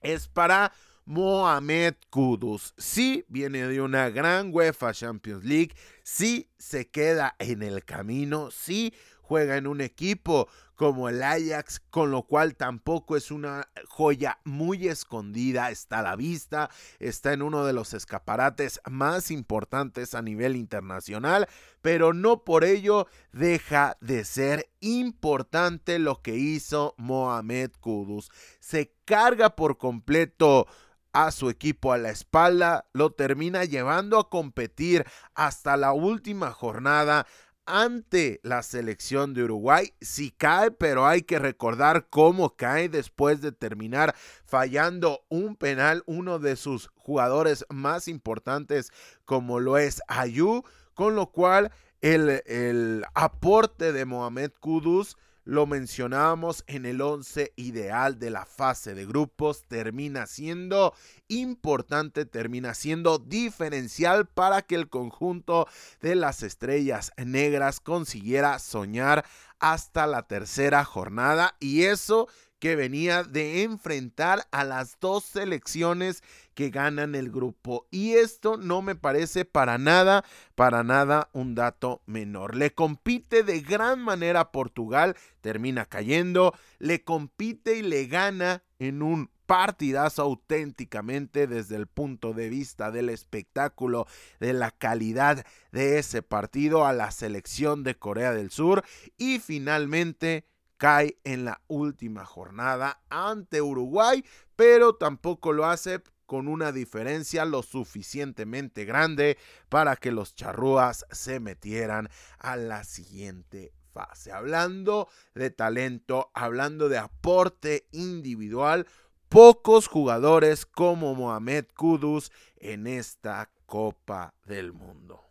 es 0.00 0.28
para 0.28 0.72
Mohamed 1.04 1.94
Kudus. 2.08 2.72
Sí 2.78 3.24
viene 3.28 3.66
de 3.66 3.80
una 3.80 4.08
gran 4.10 4.54
UEFA 4.54 4.94
Champions 4.94 5.44
League, 5.44 5.74
sí 6.02 6.48
se 6.56 6.88
queda 6.88 7.34
en 7.38 7.62
el 7.62 7.84
camino, 7.84 8.50
sí 8.50 8.94
juega 9.30 9.56
en 9.56 9.68
un 9.68 9.80
equipo 9.80 10.48
como 10.74 11.08
el 11.08 11.22
Ajax, 11.22 11.78
con 11.90 12.10
lo 12.10 12.24
cual 12.24 12.56
tampoco 12.56 13.16
es 13.16 13.30
una 13.30 13.68
joya 13.86 14.40
muy 14.42 14.88
escondida, 14.88 15.70
está 15.70 16.00
a 16.00 16.02
la 16.02 16.16
vista, 16.16 16.68
está 16.98 17.32
en 17.32 17.42
uno 17.42 17.64
de 17.64 17.72
los 17.72 17.94
escaparates 17.94 18.80
más 18.90 19.30
importantes 19.30 20.16
a 20.16 20.22
nivel 20.22 20.56
internacional, 20.56 21.46
pero 21.80 22.12
no 22.12 22.42
por 22.42 22.64
ello 22.64 23.06
deja 23.30 23.98
de 24.00 24.24
ser 24.24 24.68
importante 24.80 26.00
lo 26.00 26.22
que 26.22 26.34
hizo 26.34 26.96
Mohamed 26.98 27.70
Kudus. 27.78 28.32
Se 28.58 28.96
carga 29.04 29.54
por 29.54 29.78
completo 29.78 30.66
a 31.12 31.30
su 31.30 31.50
equipo 31.50 31.92
a 31.92 31.98
la 31.98 32.10
espalda, 32.10 32.88
lo 32.92 33.12
termina 33.12 33.64
llevando 33.64 34.18
a 34.18 34.28
competir 34.28 35.04
hasta 35.34 35.76
la 35.76 35.92
última 35.92 36.50
jornada 36.50 37.26
ante 37.70 38.40
la 38.42 38.62
selección 38.62 39.34
de 39.34 39.44
Uruguay. 39.44 39.94
Sí 40.00 40.30
cae, 40.30 40.70
pero 40.70 41.06
hay 41.06 41.22
que 41.22 41.38
recordar 41.38 42.06
cómo 42.10 42.56
cae 42.56 42.88
después 42.88 43.40
de 43.40 43.52
terminar 43.52 44.14
fallando 44.44 45.22
un 45.28 45.56
penal 45.56 46.02
uno 46.06 46.38
de 46.38 46.56
sus 46.56 46.88
jugadores 46.96 47.64
más 47.68 48.08
importantes 48.08 48.92
como 49.24 49.60
lo 49.60 49.78
es 49.78 50.02
Ayu, 50.08 50.64
con 50.94 51.14
lo 51.14 51.30
cual 51.30 51.72
el, 52.00 52.42
el 52.46 53.04
aporte 53.14 53.92
de 53.92 54.04
Mohamed 54.04 54.52
Kudus 54.60 55.16
lo 55.50 55.66
mencionábamos 55.66 56.62
en 56.68 56.86
el 56.86 57.00
11 57.00 57.52
ideal 57.56 58.20
de 58.20 58.30
la 58.30 58.46
fase 58.46 58.94
de 58.94 59.04
grupos, 59.04 59.64
termina 59.64 60.28
siendo 60.28 60.94
importante, 61.26 62.24
termina 62.24 62.72
siendo 62.72 63.18
diferencial 63.18 64.28
para 64.28 64.62
que 64.62 64.76
el 64.76 64.88
conjunto 64.88 65.66
de 66.00 66.14
las 66.14 66.44
estrellas 66.44 67.10
negras 67.16 67.80
consiguiera 67.80 68.60
soñar 68.60 69.24
hasta 69.58 70.06
la 70.06 70.28
tercera 70.28 70.84
jornada 70.84 71.56
y 71.58 71.82
eso 71.82 72.28
que 72.60 72.76
venía 72.76 73.24
de 73.24 73.62
enfrentar 73.62 74.46
a 74.52 74.64
las 74.64 75.00
dos 75.00 75.24
selecciones 75.24 76.22
que 76.54 76.70
ganan 76.70 77.14
el 77.14 77.30
grupo. 77.30 77.88
Y 77.90 78.12
esto 78.12 78.58
no 78.58 78.82
me 78.82 78.94
parece 78.94 79.44
para 79.46 79.78
nada, 79.78 80.24
para 80.54 80.84
nada 80.84 81.30
un 81.32 81.54
dato 81.54 82.02
menor. 82.06 82.54
Le 82.54 82.72
compite 82.74 83.42
de 83.42 83.60
gran 83.60 84.00
manera 84.00 84.40
a 84.40 84.52
Portugal, 84.52 85.16
termina 85.40 85.86
cayendo, 85.86 86.54
le 86.78 87.02
compite 87.02 87.78
y 87.78 87.82
le 87.82 88.06
gana 88.06 88.62
en 88.78 89.02
un 89.02 89.30
partidazo 89.46 90.22
auténticamente 90.22 91.48
desde 91.48 91.74
el 91.74 91.88
punto 91.88 92.34
de 92.34 92.48
vista 92.48 92.92
del 92.92 93.08
espectáculo, 93.08 94.06
de 94.38 94.52
la 94.52 94.70
calidad 94.70 95.44
de 95.72 95.98
ese 95.98 96.22
partido 96.22 96.86
a 96.86 96.92
la 96.92 97.10
selección 97.10 97.82
de 97.82 97.96
Corea 97.96 98.32
del 98.32 98.50
Sur 98.52 98.84
y 99.18 99.40
finalmente 99.40 100.44
cae 100.80 101.18
en 101.24 101.44
la 101.44 101.60
última 101.68 102.24
jornada 102.24 103.02
ante 103.10 103.60
Uruguay, 103.60 104.24
pero 104.56 104.94
tampoco 104.94 105.52
lo 105.52 105.66
hace 105.66 106.02
con 106.24 106.48
una 106.48 106.72
diferencia 106.72 107.44
lo 107.44 107.62
suficientemente 107.62 108.86
grande 108.86 109.36
para 109.68 109.96
que 109.96 110.10
los 110.10 110.34
charrúas 110.34 111.04
se 111.10 111.38
metieran 111.38 112.08
a 112.38 112.56
la 112.56 112.84
siguiente 112.84 113.74
fase. 113.92 114.32
Hablando 114.32 115.08
de 115.34 115.50
talento, 115.50 116.30
hablando 116.32 116.88
de 116.88 116.96
aporte 116.96 117.86
individual, 117.92 118.86
pocos 119.28 119.86
jugadores 119.86 120.64
como 120.64 121.14
Mohamed 121.14 121.66
Kudus 121.76 122.32
en 122.56 122.86
esta 122.86 123.50
Copa 123.66 124.32
del 124.46 124.72
Mundo. 124.72 125.29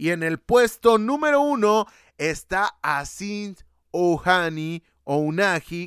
Y 0.00 0.12
en 0.12 0.22
el 0.22 0.38
puesto 0.38 0.96
número 0.96 1.42
uno 1.42 1.86
está 2.16 2.74
Asin 2.80 3.54
Ohani 3.90 4.82
o 5.04 5.30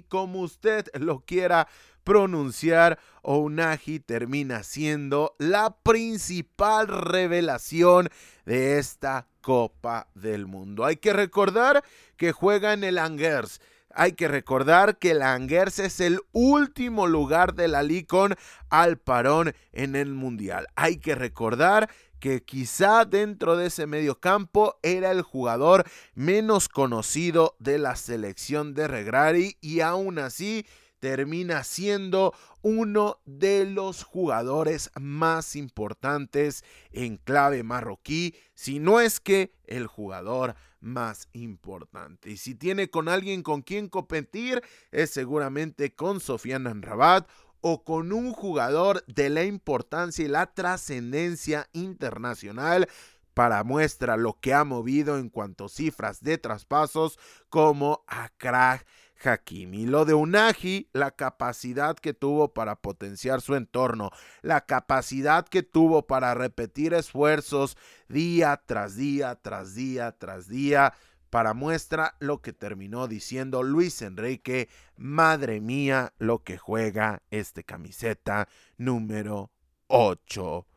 como 0.07 0.41
usted 0.41 0.85
lo 0.99 1.21
quiera 1.21 1.67
pronunciar. 2.03 2.99
Unagi 3.23 3.99
termina 3.99 4.61
siendo 4.61 5.35
la 5.39 5.75
principal 5.77 6.89
revelación 6.89 8.09
de 8.45 8.77
esta 8.77 9.25
Copa 9.41 10.07
del 10.13 10.45
Mundo. 10.45 10.85
Hay 10.85 10.97
que 10.97 11.13
recordar 11.13 11.83
que 12.15 12.33
juega 12.33 12.73
en 12.73 12.83
el 12.83 12.99
Angers. 12.99 13.61
Hay 13.95 14.11
que 14.11 14.27
recordar 14.27 14.99
que 14.99 15.11
el 15.11 15.23
Angers 15.23 15.79
es 15.79 15.99
el 15.99 16.19
último 16.33 17.07
lugar 17.07 17.55
de 17.55 17.67
la 17.67 17.81
Licon 17.81 18.35
al 18.69 18.99
parón 18.99 19.55
en 19.71 19.95
el 19.95 20.13
Mundial. 20.13 20.67
Hay 20.75 20.97
que 20.97 21.15
recordar 21.15 21.89
que 22.23 22.41
quizá 22.41 23.03
dentro 23.03 23.57
de 23.57 23.65
ese 23.65 23.85
medio 23.85 24.17
campo 24.17 24.79
era 24.81 25.11
el 25.11 25.23
jugador 25.23 25.83
menos 26.15 26.69
conocido 26.69 27.57
de 27.59 27.77
la 27.77 27.97
selección 27.97 28.73
de 28.73 28.87
Regrari 28.87 29.57
y 29.59 29.81
aún 29.81 30.19
así 30.19 30.65
termina 30.99 31.65
siendo 31.65 32.33
uno 32.61 33.19
de 33.25 33.65
los 33.65 34.03
jugadores 34.03 34.89
más 34.97 35.57
importantes 35.57 36.63
en 36.93 37.17
clave 37.17 37.61
marroquí, 37.61 38.35
si 38.53 38.79
no 38.79 39.01
es 39.01 39.19
que 39.19 39.51
el 39.65 39.87
jugador 39.87 40.55
más 40.79 41.27
importante. 41.33 42.29
Y 42.29 42.37
si 42.37 42.55
tiene 42.55 42.89
con 42.89 43.09
alguien 43.09 43.43
con 43.43 43.63
quien 43.63 43.89
competir, 43.89 44.61
es 44.91 45.09
seguramente 45.09 45.93
con 45.93 46.21
Sofiana 46.21 46.73
Rabat 46.73 47.27
o 47.63 47.83
con 47.85 48.11
un 48.11 48.33
jugador 48.33 49.05
de 49.07 49.29
la 49.29 49.45
importancia 49.45 50.25
y 50.25 50.27
la 50.27 50.53
trascendencia 50.53 51.69
internacional 51.71 52.89
para 53.33 53.63
muestra 53.63 54.17
lo 54.17 54.37
que 54.39 54.53
ha 54.53 54.65
movido 54.65 55.17
en 55.17 55.29
cuanto 55.29 55.65
a 55.65 55.69
cifras 55.69 56.21
de 56.21 56.37
traspasos 56.37 57.17
como 57.49 58.03
a 58.05 58.29
Krag 58.37 58.85
Hakimi. 59.23 59.85
Lo 59.85 60.03
de 60.03 60.13
Unagi, 60.13 60.89
la 60.91 61.11
capacidad 61.11 61.95
que 61.95 62.13
tuvo 62.13 62.53
para 62.53 62.75
potenciar 62.75 63.39
su 63.39 63.55
entorno, 63.55 64.11
la 64.41 64.65
capacidad 64.65 65.47
que 65.47 65.63
tuvo 65.63 66.05
para 66.05 66.33
repetir 66.33 66.93
esfuerzos 66.93 67.77
día 68.09 68.61
tras 68.65 68.97
día, 68.97 69.35
tras 69.41 69.73
día, 69.73 70.11
tras 70.11 70.49
día 70.49 70.93
para 71.33 71.55
muestra 71.55 72.15
lo 72.19 72.43
que 72.43 72.53
terminó 72.53 73.07
diciendo 73.07 73.63
Luis 73.63 74.03
Enrique, 74.03 74.69
madre 74.97 75.61
mía 75.61 76.13
lo 76.19 76.43
que 76.43 76.59
juega 76.59 77.23
este 77.31 77.63
camiseta 77.63 78.47
número 78.77 79.49
8. 79.87 80.67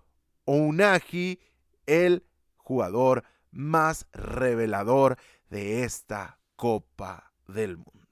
Unagi, 0.47 1.41
el 1.85 2.25
jugador 2.57 3.25
más 3.51 4.07
revelador 4.15 5.19
de 5.51 5.85
esta 5.85 6.39
Copa 6.57 7.35
del 7.47 7.77
Mundo. 7.77 8.07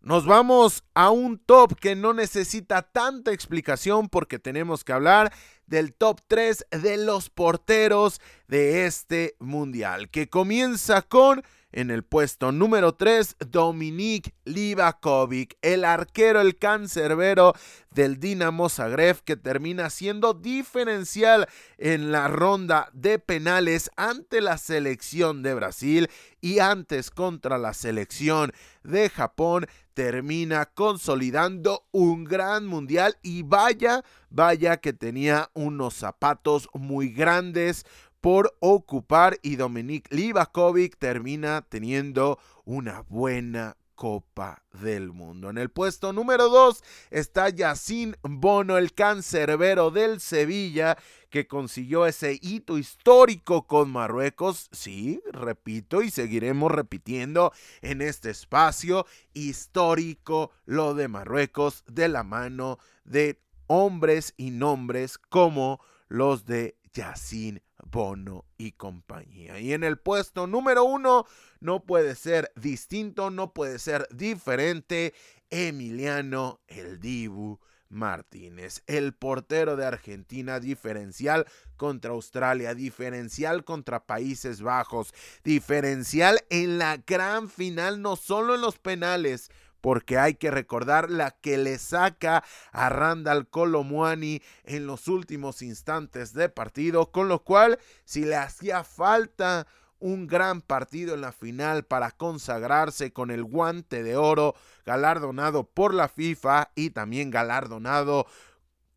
Nos 0.00 0.26
vamos 0.26 0.82
a 0.94 1.10
un 1.10 1.38
top 1.38 1.76
que 1.78 1.94
no 1.94 2.12
necesita 2.12 2.82
tanta 2.82 3.30
explicación 3.30 4.08
porque 4.08 4.40
tenemos 4.40 4.82
que 4.82 4.92
hablar 4.92 5.32
del 5.70 5.94
top 5.94 6.20
3 6.26 6.66
de 6.82 6.98
los 6.98 7.30
porteros 7.30 8.20
de 8.48 8.84
este 8.86 9.36
mundial, 9.38 10.10
que 10.10 10.28
comienza 10.28 11.00
con 11.00 11.42
en 11.72 11.90
el 11.90 12.02
puesto 12.02 12.52
número 12.52 12.94
3, 12.94 13.36
Dominik 13.48 14.34
Livakovic, 14.44 15.56
el 15.62 15.84
arquero, 15.84 16.40
el 16.40 16.56
cancerbero 16.56 17.54
del 17.90 18.18
Dinamo 18.18 18.68
Zagreb, 18.68 19.22
que 19.22 19.36
termina 19.36 19.90
siendo 19.90 20.34
diferencial 20.34 21.48
en 21.78 22.12
la 22.12 22.28
ronda 22.28 22.90
de 22.92 23.18
penales 23.18 23.90
ante 23.96 24.40
la 24.40 24.58
selección 24.58 25.42
de 25.42 25.54
Brasil 25.54 26.10
y 26.40 26.58
antes 26.58 27.10
contra 27.10 27.58
la 27.58 27.74
selección 27.74 28.52
de 28.82 29.10
Japón, 29.10 29.66
termina 29.94 30.64
consolidando 30.66 31.86
un 31.90 32.24
gran 32.24 32.66
mundial 32.66 33.16
y 33.22 33.42
vaya, 33.42 34.02
vaya 34.30 34.78
que 34.78 34.92
tenía 34.92 35.50
unos 35.52 35.94
zapatos 35.94 36.68
muy 36.72 37.10
grandes 37.10 37.84
por 38.20 38.56
ocupar 38.60 39.38
y 39.42 39.56
Dominik 39.56 40.12
Livakovic 40.12 40.98
termina 40.98 41.62
teniendo 41.62 42.38
una 42.64 43.02
buena 43.08 43.76
Copa 44.00 44.62
del 44.80 45.12
Mundo. 45.12 45.50
En 45.50 45.58
el 45.58 45.68
puesto 45.68 46.14
número 46.14 46.48
2 46.48 46.82
está 47.10 47.50
Yacine 47.50 48.16
Bono, 48.22 48.78
el 48.78 48.94
cancerbero 48.94 49.90
del 49.90 50.20
Sevilla, 50.20 50.96
que 51.28 51.46
consiguió 51.46 52.06
ese 52.06 52.38
hito 52.40 52.78
histórico 52.78 53.66
con 53.66 53.90
Marruecos. 53.90 54.70
Sí, 54.72 55.20
repito 55.30 56.00
y 56.00 56.10
seguiremos 56.10 56.72
repitiendo 56.72 57.52
en 57.82 58.00
este 58.00 58.30
espacio 58.30 59.04
histórico 59.34 60.50
lo 60.64 60.94
de 60.94 61.08
Marruecos 61.08 61.84
de 61.86 62.08
la 62.08 62.22
mano 62.22 62.78
de 63.04 63.38
hombres 63.66 64.32
y 64.38 64.50
nombres 64.50 65.18
como 65.18 65.78
los 66.08 66.46
de 66.46 66.78
Yacine 66.94 67.62
Bono 67.84 68.44
y 68.58 68.72
compañía. 68.72 69.58
Y 69.60 69.72
en 69.72 69.84
el 69.84 69.98
puesto 69.98 70.46
número 70.46 70.84
uno 70.84 71.26
no 71.60 71.84
puede 71.84 72.14
ser 72.14 72.52
distinto, 72.56 73.30
no 73.30 73.52
puede 73.52 73.78
ser 73.78 74.06
diferente. 74.10 75.14
Emiliano 75.50 76.60
el 76.68 77.00
Dibu 77.00 77.58
Martínez, 77.90 78.82
el 78.86 79.12
portero 79.12 79.76
de 79.76 79.84
Argentina, 79.84 80.60
diferencial 80.60 81.46
contra 81.76 82.12
Australia, 82.12 82.74
diferencial 82.74 83.64
contra 83.64 84.06
Países 84.06 84.62
Bajos, 84.62 85.12
diferencial 85.42 86.40
en 86.50 86.78
la 86.78 86.98
gran 86.98 87.48
final, 87.48 88.00
no 88.00 88.14
solo 88.16 88.54
en 88.54 88.60
los 88.60 88.78
penales, 88.78 89.50
porque 89.80 90.18
hay 90.18 90.34
que 90.34 90.50
recordar 90.50 91.10
la 91.10 91.30
que 91.30 91.58
le 91.58 91.78
saca 91.78 92.44
a 92.72 92.88
Randall 92.88 93.48
Colomuani 93.48 94.42
en 94.64 94.86
los 94.86 95.08
últimos 95.08 95.62
instantes 95.62 96.32
de 96.32 96.48
partido, 96.48 97.10
con 97.10 97.28
lo 97.28 97.44
cual 97.44 97.78
si 98.04 98.24
le 98.24 98.36
hacía 98.36 98.84
falta 98.84 99.66
un 100.00 100.26
gran 100.26 100.62
partido 100.62 101.14
en 101.14 101.20
la 101.20 101.32
final 101.32 101.84
para 101.84 102.10
consagrarse 102.10 103.12
con 103.12 103.30
el 103.30 103.44
guante 103.44 104.02
de 104.02 104.16
oro 104.16 104.54
galardonado 104.84 105.64
por 105.64 105.94
la 105.94 106.08
FIFA 106.08 106.70
y 106.74 106.90
también 106.90 107.30
galardonado 107.30 108.26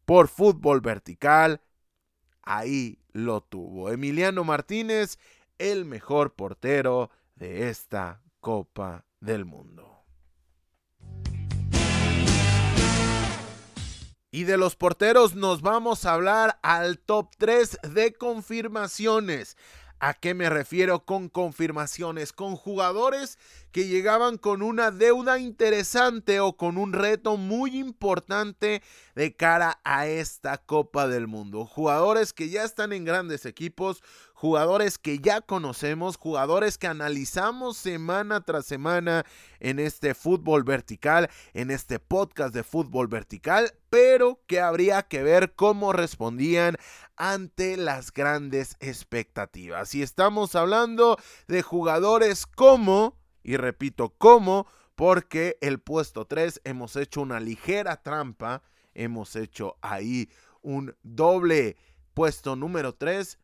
por 0.06 0.30
fútbol 0.30 0.82
vertical. 0.82 1.62
Ahí 2.42 3.00
lo 3.12 3.42
tuvo. 3.42 3.92
Emiliano 3.92 4.44
Martínez, 4.44 5.20
el 5.58 5.86
mejor 5.86 6.34
portero 6.34 7.10
de 7.36 7.70
esta 7.70 8.22
Copa 8.40 9.06
del 9.20 9.46
Mundo. 9.46 9.93
Y 14.34 14.46
de 14.46 14.58
los 14.58 14.76
porteros 14.76 15.36
nos 15.36 15.62
vamos 15.62 16.06
a 16.06 16.14
hablar 16.16 16.58
al 16.64 16.98
top 16.98 17.30
3 17.38 17.78
de 17.94 18.14
confirmaciones. 18.14 19.58
¿A 20.00 20.16
qué 20.16 20.34
me 20.34 20.50
refiero 20.50 21.06
con 21.06 21.30
confirmaciones? 21.30 22.34
Con 22.34 22.56
jugadores 22.56 23.38
que 23.72 23.88
llegaban 23.88 24.40
con 24.40 24.64
una 24.64 24.90
deuda 24.90 25.38
interesante 25.38 26.40
o 26.40 26.58
con 26.58 26.80
un 26.80 26.94
reto 26.94 27.38
muy 27.38 27.78
importante 27.78 28.82
de 29.14 29.36
cara 29.36 29.80
a 29.84 30.08
esta 30.08 30.58
Copa 30.58 31.08
del 31.08 31.28
Mundo. 31.28 31.68
Jugadores 31.68 32.34
que 32.34 32.50
ya 32.50 32.64
están 32.64 32.92
en 32.92 33.06
grandes 33.06 33.46
equipos, 33.46 34.02
jugadores 34.44 34.98
que 34.98 35.20
ya 35.20 35.40
conocemos, 35.40 36.18
jugadores 36.18 36.78
que 36.78 36.88
analizamos 36.88 37.78
semana 37.78 38.42
tras 38.42 38.66
semana 38.66 39.24
en 39.62 39.80
este 39.80 40.14
fútbol 40.14 40.66
vertical, 40.66 41.30
en 41.54 41.72
este 41.72 41.98
podcast 41.98 42.54
de 42.54 42.66
fútbol 42.66 43.08
vertical, 43.08 43.72
pero 43.90 44.42
que 44.46 44.60
habría 44.60 45.04
que 45.04 45.24
ver 45.24 45.54
cómo 45.56 45.94
respondían 45.94 46.76
ante 47.16 47.78
las 47.78 48.12
grandes 48.12 48.76
expectativas. 48.82 49.96
Y 49.96 50.02
estamos 50.02 50.56
hablando 50.56 51.18
de 51.48 51.62
jugadores 51.62 52.46
como, 52.46 53.18
y 53.44 53.56
repito, 53.56 54.10
como, 54.18 54.68
porque 54.96 55.58
el 55.62 55.80
puesto 55.80 56.26
3 56.28 56.60
hemos 56.66 56.98
hecho 56.98 57.22
una 57.22 57.40
ligera 57.40 58.04
trampa, 58.04 58.62
hemos 58.94 59.38
hecho 59.38 59.78
ahí 59.82 60.30
un 60.62 60.98
doble 61.02 61.78
puesto 62.14 62.58
número 62.58 62.94
3 62.94 63.38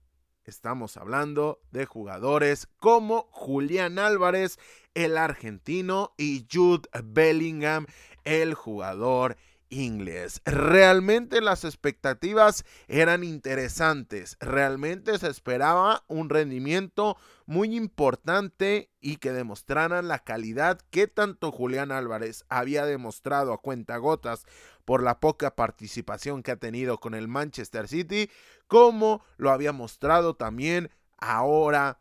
Estamos 0.50 0.98
hablando 0.98 1.62
de 1.70 1.86
jugadores 1.86 2.68
como 2.80 3.28
Julián 3.30 4.00
Álvarez, 4.00 4.58
el 4.96 5.16
argentino, 5.16 6.16
y 6.18 6.48
Jude 6.52 6.90
Bellingham, 7.04 7.86
el 8.24 8.56
jugador 8.56 9.38
inglés. 9.70 10.42
Realmente 10.46 11.42
las 11.42 11.64
expectativas 11.66 12.66
eran 12.88 13.24
interesantes. 13.24 14.38
Realmente 14.40 15.20
se 15.20 15.28
esperaba 15.28 16.04
un 16.08 16.30
rendimiento 16.30 17.16
muy 17.46 17.76
importante 17.76 18.90
y 19.00 19.18
que 19.18 19.32
demostraran 19.32 20.08
la 20.08 20.20
calidad 20.20 20.80
que 20.90 21.06
tanto 21.06 21.52
Julián 21.52 21.92
Álvarez 21.92 22.44
había 22.50 22.86
demostrado 22.86 23.54
a 23.54 23.62
cuentagotas 23.62 24.46
por 24.90 25.04
la 25.04 25.20
poca 25.20 25.56
participación 25.56 26.42
que 26.42 26.50
ha 26.50 26.56
tenido 26.56 27.00
con 27.00 27.14
el 27.14 27.28
Manchester 27.28 27.88
City, 27.88 28.28
como 28.66 29.24
lo 29.38 29.52
había 29.52 29.72
mostrado 29.72 30.34
también 30.34 30.90
ahora 31.20 32.00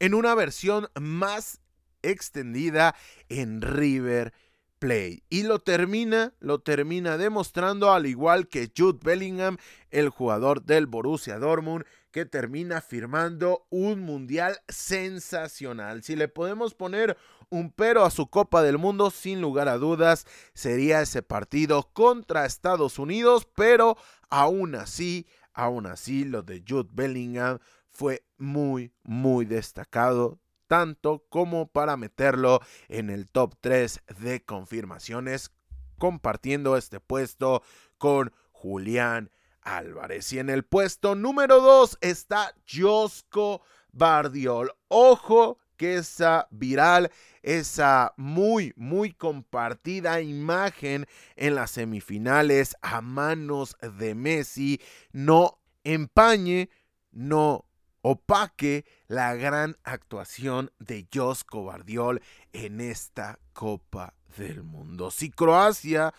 en 0.00 0.14
una 0.14 0.34
versión 0.34 0.88
más 1.00 1.60
extendida 2.02 2.96
en 3.28 3.62
River 3.62 4.32
Play. 4.80 5.22
Y 5.30 5.44
lo 5.44 5.60
termina, 5.60 6.34
lo 6.40 6.58
termina 6.58 7.16
demostrando 7.16 7.92
al 7.92 8.06
igual 8.06 8.48
que 8.48 8.72
Jude 8.76 8.98
Bellingham, 9.00 9.58
el 9.92 10.08
jugador 10.08 10.64
del 10.64 10.88
Borussia 10.88 11.38
Dortmund, 11.38 11.84
que 12.10 12.24
termina 12.24 12.80
firmando 12.80 13.66
un 13.70 14.00
mundial 14.00 14.58
sensacional. 14.68 16.02
Si 16.02 16.16
le 16.16 16.28
podemos 16.28 16.74
poner 16.74 17.16
un 17.50 17.70
pero 17.70 18.04
a 18.04 18.10
su 18.10 18.28
Copa 18.28 18.62
del 18.62 18.78
Mundo, 18.78 19.10
sin 19.10 19.40
lugar 19.40 19.68
a 19.68 19.78
dudas, 19.78 20.26
sería 20.54 21.00
ese 21.02 21.22
partido 21.22 21.90
contra 21.92 22.46
Estados 22.46 22.98
Unidos, 22.98 23.46
pero 23.54 23.96
aún 24.28 24.74
así, 24.74 25.26
aún 25.52 25.86
así, 25.86 26.24
lo 26.24 26.42
de 26.42 26.62
Jude 26.66 26.90
Bellingham 26.92 27.58
fue 27.88 28.24
muy, 28.38 28.92
muy 29.02 29.44
destacado 29.44 30.38
tanto 30.70 31.24
como 31.28 31.66
para 31.66 31.96
meterlo 31.96 32.60
en 32.88 33.10
el 33.10 33.28
top 33.28 33.56
3 33.60 34.02
de 34.20 34.44
confirmaciones, 34.44 35.50
compartiendo 35.98 36.76
este 36.76 37.00
puesto 37.00 37.64
con 37.98 38.32
Julián 38.52 39.32
Álvarez. 39.62 40.32
Y 40.32 40.38
en 40.38 40.50
el 40.50 40.64
puesto 40.64 41.14
número 41.14 41.60
2 41.60 41.98
está 42.00 42.54
Josco 42.68 43.62
Bardiol. 43.92 44.72
Ojo 44.88 45.58
que 45.76 45.94
esa 45.94 46.46
viral, 46.50 47.10
esa 47.42 48.12
muy, 48.18 48.74
muy 48.76 49.12
compartida 49.12 50.20
imagen 50.20 51.06
en 51.36 51.54
las 51.54 51.70
semifinales 51.70 52.76
a 52.82 53.00
manos 53.00 53.76
de 53.98 54.14
Messi 54.14 54.80
no 55.12 55.58
empañe, 55.82 56.68
no 57.12 57.64
opaque 58.02 58.84
la 59.08 59.34
gran 59.34 59.76
actuación 59.84 60.70
de 60.78 61.06
Jos 61.12 61.44
Bardiol 61.50 62.20
en 62.52 62.80
esta 62.80 63.38
Copa 63.52 64.14
del 64.36 64.62
Mundo. 64.62 65.10
Si 65.10 65.30
Croacia 65.30 66.12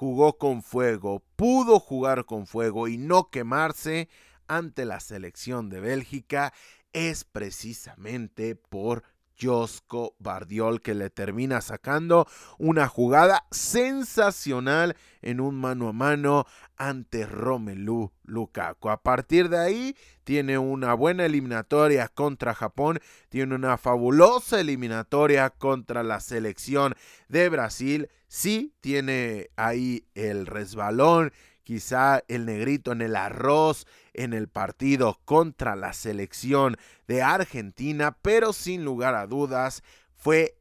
jugó 0.00 0.38
con 0.38 0.62
fuego, 0.62 1.22
pudo 1.36 1.78
jugar 1.78 2.24
con 2.24 2.46
fuego 2.46 2.88
y 2.88 2.96
no 2.96 3.28
quemarse 3.28 4.08
ante 4.48 4.86
la 4.86 4.98
selección 4.98 5.68
de 5.68 5.80
Bélgica, 5.80 6.54
es 6.94 7.24
precisamente 7.24 8.56
por 8.56 9.02
Josco 9.38 10.16
Bardiol 10.18 10.80
que 10.80 10.94
le 10.94 11.10
termina 11.10 11.60
sacando 11.60 12.26
una 12.58 12.88
jugada 12.88 13.46
sensacional 13.50 14.96
en 15.20 15.38
un 15.38 15.56
mano 15.56 15.90
a 15.90 15.92
mano 15.92 16.46
ante 16.78 17.26
Romelu 17.26 18.10
Lukaku. 18.24 18.88
A 18.88 19.02
partir 19.02 19.50
de 19.50 19.58
ahí 19.58 19.96
tiene 20.24 20.56
una 20.56 20.94
buena 20.94 21.26
eliminatoria 21.26 22.08
contra 22.08 22.54
Japón, 22.54 23.00
tiene 23.28 23.54
una 23.54 23.76
fabulosa 23.76 24.60
eliminatoria 24.60 25.50
contra 25.50 26.02
la 26.02 26.20
selección 26.20 26.94
de 27.28 27.50
Brasil. 27.50 28.08
Sí 28.32 28.76
tiene 28.80 29.50
ahí 29.56 30.06
el 30.14 30.46
resbalón 30.46 31.32
quizá 31.64 32.22
el 32.28 32.46
negrito 32.46 32.92
en 32.92 33.02
el 33.02 33.16
arroz 33.16 33.88
en 34.14 34.34
el 34.34 34.46
partido 34.46 35.18
contra 35.24 35.74
la 35.74 35.92
selección 35.92 36.76
de 37.08 37.22
Argentina, 37.22 38.16
pero 38.22 38.52
sin 38.52 38.84
lugar 38.84 39.16
a 39.16 39.26
dudas 39.26 39.82
fue 40.14 40.56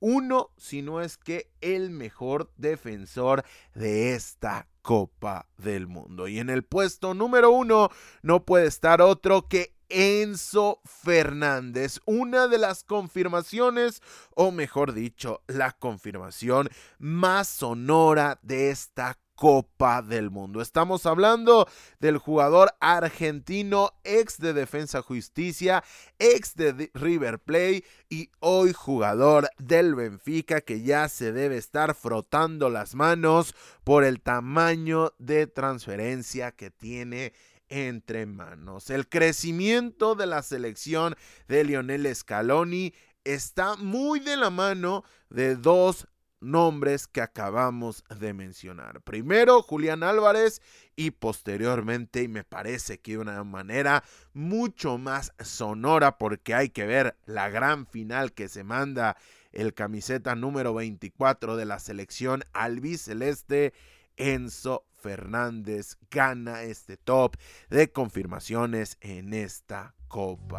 uno, 0.00 0.50
si 0.58 0.82
no 0.82 1.00
es 1.00 1.16
que 1.16 1.50
el 1.62 1.88
mejor 1.88 2.52
defensor 2.58 3.42
de 3.72 4.12
esta 4.14 4.68
Copa 4.82 5.48
del 5.56 5.86
Mundo. 5.86 6.28
Y 6.28 6.40
en 6.40 6.50
el 6.50 6.62
puesto 6.62 7.14
número 7.14 7.50
uno 7.52 7.88
no 8.20 8.44
puede 8.44 8.66
estar 8.66 9.00
otro 9.00 9.48
que 9.48 9.73
Enzo 9.94 10.80
Fernández, 10.84 12.00
una 12.04 12.48
de 12.48 12.58
las 12.58 12.82
confirmaciones, 12.82 14.02
o 14.34 14.50
mejor 14.50 14.92
dicho, 14.92 15.42
la 15.46 15.70
confirmación 15.70 16.68
más 16.98 17.46
sonora 17.46 18.40
de 18.42 18.70
esta 18.70 19.16
Copa 19.36 20.02
del 20.02 20.30
Mundo. 20.30 20.60
Estamos 20.60 21.06
hablando 21.06 21.68
del 22.00 22.18
jugador 22.18 22.74
argentino, 22.80 23.90
ex 24.04 24.38
de 24.38 24.52
Defensa 24.52 25.00
Justicia, 25.00 25.84
ex 26.18 26.54
de 26.54 26.90
River 26.94 27.38
Play 27.38 27.84
y 28.08 28.30
hoy 28.40 28.72
jugador 28.72 29.48
del 29.58 29.94
Benfica 29.94 30.60
que 30.60 30.82
ya 30.82 31.08
se 31.08 31.32
debe 31.32 31.56
estar 31.56 31.94
frotando 31.94 32.68
las 32.68 32.94
manos 32.94 33.54
por 33.84 34.04
el 34.04 34.20
tamaño 34.20 35.12
de 35.18 35.46
transferencia 35.46 36.52
que 36.52 36.70
tiene 36.70 37.32
entre 37.68 38.26
manos. 38.26 38.90
El 38.90 39.08
crecimiento 39.08 40.14
de 40.14 40.26
la 40.26 40.42
selección 40.42 41.14
de 41.48 41.64
Lionel 41.64 42.14
Scaloni 42.14 42.94
está 43.24 43.76
muy 43.76 44.20
de 44.20 44.36
la 44.36 44.50
mano 44.50 45.04
de 45.30 45.56
dos 45.56 46.06
nombres 46.44 47.06
que 47.06 47.22
acabamos 47.22 48.04
de 48.20 48.34
mencionar. 48.34 49.00
Primero 49.00 49.62
Julián 49.62 50.02
Álvarez 50.02 50.60
y 50.94 51.10
posteriormente, 51.10 52.22
y 52.22 52.28
me 52.28 52.44
parece 52.44 53.00
que 53.00 53.12
de 53.12 53.18
una 53.18 53.42
manera 53.44 54.04
mucho 54.34 54.98
más 54.98 55.32
sonora 55.42 56.18
porque 56.18 56.54
hay 56.54 56.68
que 56.68 56.84
ver 56.84 57.16
la 57.24 57.48
gran 57.48 57.86
final 57.86 58.32
que 58.32 58.48
se 58.48 58.62
manda 58.62 59.16
el 59.52 59.72
camiseta 59.72 60.34
número 60.34 60.74
24 60.74 61.56
de 61.56 61.64
la 61.64 61.78
selección 61.78 62.44
albiceleste 62.52 63.72
Enzo 64.16 64.84
Fernández 65.04 65.98
gana 66.10 66.62
este 66.62 66.96
top 66.96 67.36
de 67.68 67.92
confirmaciones 67.92 68.96
en 69.02 69.34
esta 69.34 69.94
Copa. 70.08 70.58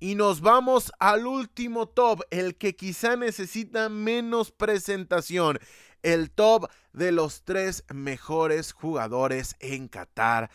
Y 0.00 0.16
nos 0.16 0.40
vamos 0.40 0.90
al 0.98 1.28
último 1.28 1.86
top, 1.86 2.22
el 2.30 2.56
que 2.56 2.74
quizá 2.74 3.14
necesita 3.14 3.88
menos 3.88 4.50
presentación, 4.50 5.60
el 6.02 6.32
top 6.32 6.68
de 6.92 7.12
los 7.12 7.44
tres 7.44 7.84
mejores 7.94 8.72
jugadores 8.72 9.54
en 9.60 9.86
Qatar 9.86 10.50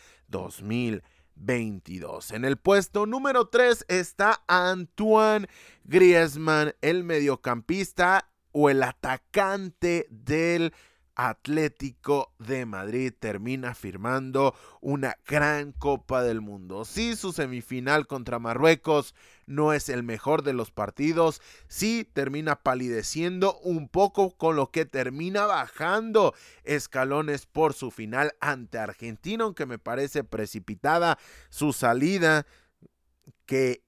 2022. 1.36 2.32
En 2.32 2.44
el 2.44 2.56
puesto 2.56 3.06
número 3.06 3.48
3 3.48 3.86
está 3.88 4.42
Antoine 4.48 5.46
Griezmann, 5.84 6.74
el 6.80 7.04
mediocampista 7.04 8.30
o 8.52 8.70
el 8.70 8.82
atacante 8.82 10.06
del 10.10 10.72
Atlético 11.16 12.34
de 12.38 12.66
Madrid 12.66 13.12
termina 13.18 13.74
firmando 13.74 14.54
una 14.80 15.16
gran 15.26 15.72
Copa 15.72 16.22
del 16.22 16.42
Mundo. 16.42 16.84
Si 16.84 17.16
su 17.16 17.32
semifinal 17.32 18.06
contra 18.06 18.38
Marruecos 18.38 19.14
no 19.46 19.72
es 19.72 19.88
el 19.88 20.02
mejor 20.02 20.42
de 20.42 20.52
los 20.52 20.70
partidos, 20.70 21.40
sí 21.68 22.08
termina 22.12 22.56
palideciendo 22.56 23.58
un 23.60 23.88
poco 23.88 24.36
con 24.36 24.56
lo 24.56 24.70
que 24.70 24.84
termina 24.84 25.46
bajando 25.46 26.34
escalones 26.64 27.46
por 27.46 27.72
su 27.72 27.90
final 27.90 28.34
ante 28.40 28.78
Argentina, 28.78 29.44
aunque 29.44 29.64
me 29.64 29.78
parece 29.78 30.22
precipitada 30.22 31.18
su 31.48 31.72
salida 31.72 32.46
que 33.46 33.85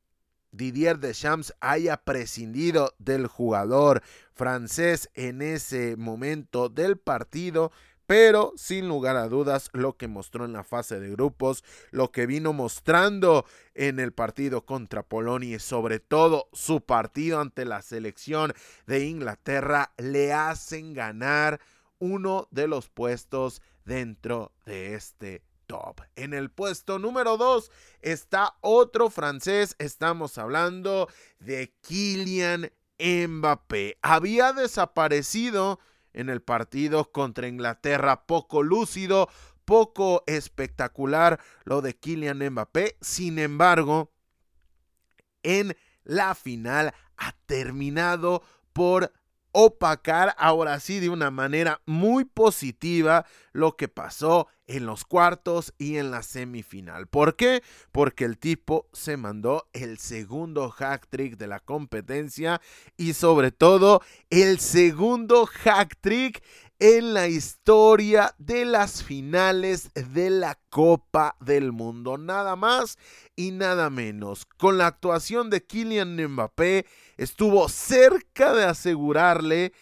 Didier 0.50 0.98
Deschamps 0.98 1.54
haya 1.60 1.98
prescindido 1.98 2.94
del 2.98 3.26
jugador 3.26 4.02
francés 4.34 5.10
en 5.14 5.42
ese 5.42 5.96
momento 5.96 6.68
del 6.68 6.96
partido, 6.96 7.70
pero 8.06 8.52
sin 8.56 8.88
lugar 8.88 9.16
a 9.16 9.28
dudas 9.28 9.68
lo 9.72 9.96
que 9.96 10.08
mostró 10.08 10.46
en 10.46 10.54
la 10.54 10.64
fase 10.64 10.98
de 10.98 11.10
grupos, 11.10 11.62
lo 11.90 12.10
que 12.10 12.26
vino 12.26 12.52
mostrando 12.54 13.44
en 13.74 14.00
el 14.00 14.12
partido 14.12 14.64
contra 14.64 15.02
Polonia 15.02 15.56
y 15.56 15.58
sobre 15.58 16.00
todo 16.00 16.48
su 16.52 16.80
partido 16.80 17.40
ante 17.40 17.66
la 17.66 17.82
selección 17.82 18.54
de 18.86 19.04
Inglaterra 19.04 19.92
le 19.98 20.32
hacen 20.32 20.94
ganar 20.94 21.60
uno 21.98 22.48
de 22.50 22.68
los 22.68 22.88
puestos 22.88 23.60
dentro 23.84 24.52
de 24.64 24.94
este 24.94 25.42
top. 25.68 26.00
En 26.16 26.34
el 26.34 26.50
puesto 26.50 26.98
número 26.98 27.36
2 27.36 27.70
está 28.00 28.56
otro 28.60 29.10
francés, 29.10 29.76
estamos 29.78 30.36
hablando 30.38 31.08
de 31.38 31.72
Kylian 31.82 32.72
Mbappé. 32.98 33.98
Había 34.02 34.52
desaparecido 34.52 35.78
en 36.12 36.30
el 36.30 36.42
partido 36.42 37.12
contra 37.12 37.46
Inglaterra, 37.46 38.26
poco 38.26 38.64
lúcido, 38.64 39.28
poco 39.64 40.24
espectacular 40.26 41.38
lo 41.64 41.82
de 41.82 41.94
Kylian 41.94 42.38
Mbappé. 42.50 42.96
Sin 43.00 43.38
embargo, 43.38 44.10
en 45.44 45.76
la 46.02 46.34
final 46.34 46.94
ha 47.16 47.32
terminado 47.46 48.42
por 48.72 49.12
opacar 49.60 50.36
ahora 50.38 50.78
sí 50.78 51.00
de 51.00 51.08
una 51.08 51.32
manera 51.32 51.82
muy 51.84 52.24
positiva 52.24 53.26
lo 53.52 53.76
que 53.76 53.88
pasó 53.88 54.46
en 54.68 54.86
los 54.86 55.04
cuartos 55.04 55.74
y 55.78 55.96
en 55.96 56.12
la 56.12 56.22
semifinal. 56.22 57.08
¿Por 57.08 57.34
qué? 57.34 57.64
Porque 57.90 58.24
el 58.24 58.38
tipo 58.38 58.86
se 58.92 59.16
mandó 59.16 59.68
el 59.72 59.98
segundo 59.98 60.70
hack 60.70 61.08
trick 61.08 61.36
de 61.36 61.48
la 61.48 61.58
competencia 61.58 62.60
y 62.96 63.14
sobre 63.14 63.50
todo 63.50 64.00
el 64.30 64.60
segundo 64.60 65.46
hack 65.46 65.96
trick 66.00 66.40
en 66.80 67.12
la 67.12 67.26
historia 67.26 68.34
de 68.38 68.64
las 68.64 69.02
finales 69.02 69.90
de 69.94 70.30
la 70.30 70.58
Copa 70.70 71.36
del 71.40 71.72
Mundo. 71.72 72.18
Nada 72.18 72.54
más 72.54 72.98
y 73.34 73.50
nada 73.50 73.90
menos. 73.90 74.46
Con 74.46 74.78
la 74.78 74.86
actuación 74.86 75.50
de 75.50 75.64
Kylian 75.64 76.16
Mbappé 76.16 76.86
estuvo 77.16 77.68
cerca 77.68 78.54
de 78.54 78.64
asegurarle 78.64 79.72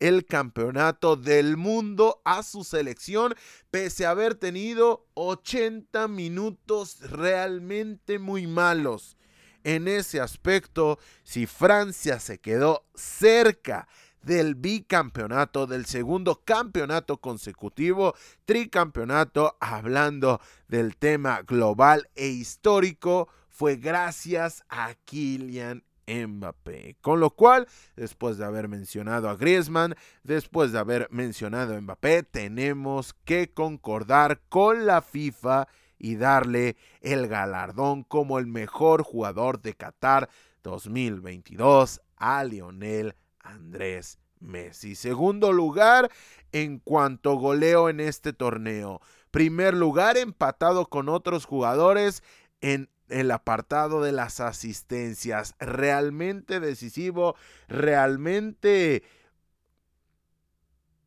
el 0.00 0.26
campeonato 0.26 1.14
del 1.14 1.56
mundo 1.56 2.20
a 2.24 2.42
su 2.42 2.64
selección, 2.64 3.34
pese 3.70 4.04
a 4.04 4.10
haber 4.10 4.34
tenido 4.34 5.06
80 5.14 6.08
minutos 6.08 6.98
realmente 7.08 8.18
muy 8.18 8.48
malos. 8.48 9.16
En 9.62 9.86
ese 9.86 10.20
aspecto, 10.20 10.98
si 11.22 11.46
Francia 11.46 12.18
se 12.18 12.40
quedó 12.40 12.84
cerca 12.96 13.86
del 14.22 14.54
bicampeonato, 14.54 15.66
del 15.66 15.86
segundo 15.86 16.42
campeonato 16.44 17.18
consecutivo, 17.18 18.14
tricampeonato, 18.44 19.56
hablando 19.60 20.40
del 20.68 20.96
tema 20.96 21.42
global 21.42 22.08
e 22.14 22.28
histórico, 22.28 23.28
fue 23.48 23.76
gracias 23.76 24.64
a 24.68 24.94
Kylian 25.04 25.84
Mbappé. 26.06 26.96
Con 27.00 27.20
lo 27.20 27.30
cual, 27.30 27.68
después 27.96 28.38
de 28.38 28.44
haber 28.44 28.68
mencionado 28.68 29.28
a 29.28 29.36
Griezmann, 29.36 29.94
después 30.22 30.72
de 30.72 30.78
haber 30.78 31.08
mencionado 31.10 31.74
a 31.74 31.80
Mbappé, 31.80 32.22
tenemos 32.22 33.14
que 33.24 33.52
concordar 33.52 34.40
con 34.48 34.86
la 34.86 35.02
FIFA 35.02 35.68
y 35.98 36.16
darle 36.16 36.76
el 37.00 37.28
galardón 37.28 38.02
como 38.02 38.38
el 38.38 38.46
mejor 38.46 39.02
jugador 39.02 39.62
de 39.62 39.74
Qatar 39.74 40.28
2022 40.62 42.00
a 42.16 42.44
Lionel 42.44 43.14
Andrés 43.42 44.18
Messi. 44.40 44.94
Segundo 44.94 45.52
lugar 45.52 46.10
en 46.52 46.78
cuanto 46.78 47.34
goleo 47.36 47.88
en 47.88 48.00
este 48.00 48.32
torneo. 48.32 49.00
Primer 49.30 49.74
lugar 49.74 50.16
empatado 50.16 50.86
con 50.86 51.08
otros 51.08 51.44
jugadores 51.44 52.22
en 52.60 52.90
el 53.08 53.30
apartado 53.30 54.02
de 54.02 54.12
las 54.12 54.40
asistencias. 54.40 55.54
Realmente 55.58 56.60
decisivo, 56.60 57.36
realmente 57.68 59.02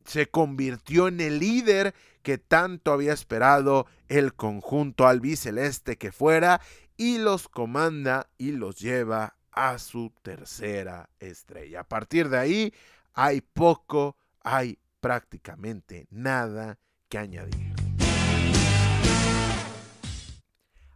se 0.04 0.26
convirtió 0.26 1.08
en 1.08 1.20
el 1.20 1.40
líder 1.40 1.94
que 2.22 2.38
tanto 2.38 2.92
había 2.92 3.12
esperado 3.12 3.86
el 4.08 4.34
conjunto 4.34 5.06
albiceleste 5.06 5.96
que 5.96 6.12
fuera 6.12 6.60
y 6.96 7.18
los 7.18 7.48
comanda 7.48 8.30
y 8.38 8.52
los 8.52 8.78
lleva 8.78 9.35
a 9.56 9.78
su 9.78 10.12
tercera 10.22 11.08
estrella. 11.18 11.80
A 11.80 11.88
partir 11.88 12.28
de 12.28 12.38
ahí 12.38 12.74
hay 13.14 13.40
poco, 13.40 14.16
hay 14.44 14.78
prácticamente 15.00 16.06
nada 16.10 16.78
que 17.08 17.18
añadir. 17.18 17.74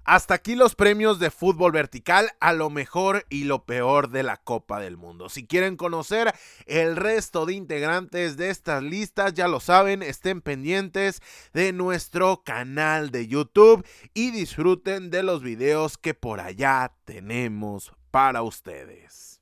Hasta 0.05 0.35
aquí 0.35 0.57
los 0.57 0.75
premios 0.75 1.21
de 1.21 1.31
fútbol 1.31 1.71
vertical 1.71 2.33
a 2.41 2.53
lo 2.53 2.69
mejor 2.69 3.27
y 3.31 3.45
lo 3.45 3.65
peor 3.65 4.11
de 4.11 4.25
la 4.25 4.39
Copa 4.39 4.81
del 4.81 4.97
Mundo. 4.97 5.29
Si 5.29 5.47
quieren 5.47 5.77
conocer 5.77 6.35
el 6.67 6.97
resto 6.97 7.47
de 7.47 7.55
integrantes 7.55 8.37
de 8.37 8.51
estas 8.51 8.83
listas, 8.83 9.35
ya 9.35 9.47
lo 9.47 9.61
saben, 9.61 10.03
estén 10.03 10.41
pendientes 10.41 11.23
de 11.53 11.73
nuestro 11.73 12.43
canal 12.43 13.11
de 13.11 13.29
YouTube 13.29 13.87
y 14.13 14.33
disfruten 14.33 15.11
de 15.11 15.23
los 15.23 15.43
videos 15.43 15.97
que 15.97 16.13
por 16.13 16.41
allá 16.41 16.93
tenemos 17.05 17.93
para 18.11 18.43
ustedes. 18.43 19.41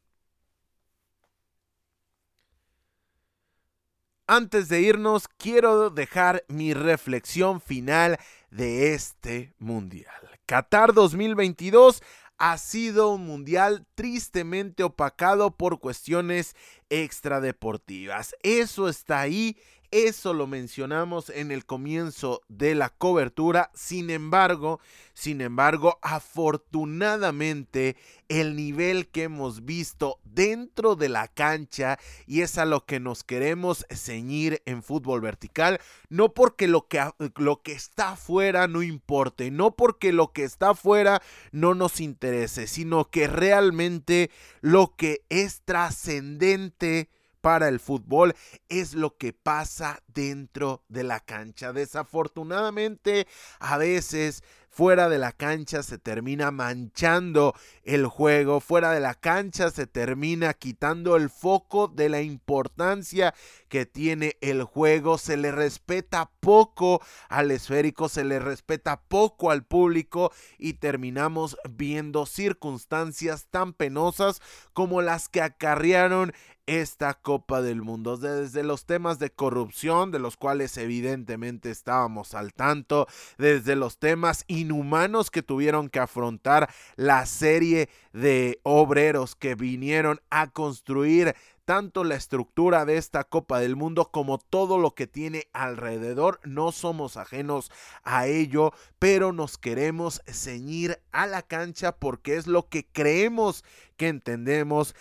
Antes 4.27 4.69
de 4.69 4.83
irnos, 4.83 5.27
quiero 5.27 5.89
dejar 5.89 6.45
mi 6.49 6.75
reflexión 6.75 7.63
final 7.63 8.19
de 8.51 8.93
este 8.93 9.55
mundial. 9.59 10.39
Qatar 10.45 10.93
2022 10.93 12.03
ha 12.37 12.57
sido 12.59 13.09
un 13.09 13.25
mundial 13.27 13.87
tristemente 13.95 14.85
opacado 14.85 15.51
por 15.51 15.81
cuestiones 15.81 16.55
extradeportivas. 16.91 18.37
Eso 18.43 18.89
está 18.89 19.21
ahí 19.21 19.57
eso 19.91 20.35
lo 20.35 20.47
mencionamos 20.47 21.31
en 21.31 21.51
el 21.51 21.65
comienzo 21.65 22.43
de 22.49 22.75
la 22.75 22.91
cobertura. 22.91 23.71
Sin 23.75 24.11
embargo, 24.11 24.81
sin 25.15 25.41
embargo, 25.41 25.99
afortunadamente 26.03 27.97
el 28.29 28.55
nivel 28.55 29.09
que 29.09 29.25
hemos 29.25 29.65
visto 29.65 30.21
dentro 30.25 30.95
de 30.95 31.09
la 31.09 31.29
cancha 31.29 31.99
y 32.27 32.43
es 32.43 32.59
a 32.59 32.67
lo 32.67 32.85
que 32.85 33.01
nos 33.01 33.25
queremos 33.25 33.87
ceñir 33.91 34.63
en 34.67 34.83
fútbol 34.83 35.21
vertical, 35.21 35.81
no 36.09 36.35
porque 36.35 36.69
lo 36.69 36.87
que, 36.87 37.11
lo 37.37 37.63
que 37.63 37.73
está 37.73 38.13
afuera 38.13 38.69
no 38.69 38.83
importe, 38.83 39.51
no 39.51 39.75
porque 39.75 40.13
lo 40.13 40.33
que 40.33 40.45
está 40.45 40.71
afuera 40.71 41.23
no 41.51 41.75
nos 41.75 42.01
interese, 42.01 42.67
sino 42.67 43.11
que 43.11 43.27
realmente 43.27 44.31
lo 44.61 44.95
que 44.97 45.25
es 45.29 45.63
trascendente 45.65 47.09
para 47.41 47.69
el 47.69 47.81
fútbol 47.81 48.35
es 48.69 48.95
lo 48.95 49.17
que 49.17 49.33
pasa 49.33 50.03
dentro 50.07 50.85
de 50.89 51.05
la 51.05 51.21
cancha. 51.21 51.73
Desafortunadamente, 51.73 53.27
a 53.61 53.79
veces 53.79 54.43
fuera 54.79 55.09
de 55.09 55.19
la 55.19 55.33
cancha 55.33 55.83
se 55.83 55.99
termina 55.99 56.53
manchando 56.53 57.55
el 57.83 58.07
juego, 58.07 58.61
fuera 58.61 58.93
de 58.93 59.01
la 59.01 59.15
cancha 59.15 59.71
se 59.71 59.89
termina 59.89 60.55
quitando 60.55 61.17
el 61.17 61.31
foco 61.31 61.89
de 61.89 62.09
la 62.09 62.23
importancia 62.23 63.35
que 63.69 63.87
tiene 63.87 64.37
el 64.41 64.63
juego, 64.63 65.19
se 65.19 65.37
le 65.37 65.51
respeta 65.51 66.31
poco 66.39 67.03
al 67.29 67.51
esférico, 67.51 68.09
se 68.09 68.23
le 68.23 68.39
respeta 68.39 69.01
poco 69.01 69.51
al 69.51 69.65
público 69.65 70.33
y 70.59 70.75
terminamos 70.75 71.57
viendo 71.69 72.25
circunstancias 72.25 73.49
tan 73.51 73.73
penosas 73.73 74.41
como 74.75 75.03
las 75.03 75.29
que 75.29 75.43
acarrearon 75.43 76.33
esta 76.69 77.15
Copa 77.15 77.63
del 77.63 77.81
Mundo, 77.81 78.19
desde 78.19 78.63
los 78.63 78.85
temas 78.85 79.19
de 79.19 79.31
corrupción, 79.31 80.11
de 80.11 80.19
los 80.19 80.37
cuales 80.37 80.77
evidentemente 80.77 81.71
estábamos 81.71 82.35
al 82.35 82.53
tanto, 82.53 83.09
desde 83.39 83.75
los 83.75 83.99
temas 83.99 84.45
inhumanos 84.49 85.31
que 85.31 85.43
tuvieron 85.43 85.89
que 85.89 85.99
afrontar 85.99 86.69
la 86.97 87.25
serie 87.25 87.89
de 88.13 88.61
obreros 88.65 89.35
que 89.35 89.55
vinieron 89.55 90.21
a 90.29 90.49
construir 90.49 91.35
tanto 91.65 92.05
la 92.05 92.17
estructura 92.17 92.85
de 92.85 92.99
esta 92.99 93.25
Copa 93.25 93.61
del 93.61 93.75
Mundo 93.75 94.11
como 94.11 94.37
todo 94.39 94.79
lo 94.79 94.95
que 94.95 95.07
tiene 95.07 95.49
alrededor. 95.53 96.41
No 96.45 96.73
somos 96.73 97.17
ajenos 97.17 97.71
a 98.05 98.27
ello, 98.27 98.73
pero 98.99 99.33
nos 99.33 99.57
queremos 99.57 100.23
ceñir 100.27 100.99
a 101.13 101.27
la 101.27 101.43
cancha 101.43 101.93
porque 101.93 102.37
es 102.37 102.47
lo 102.47 102.69
que 102.69 102.87
creemos 102.87 103.65
que 103.97 104.09
entendemos, 104.09 104.95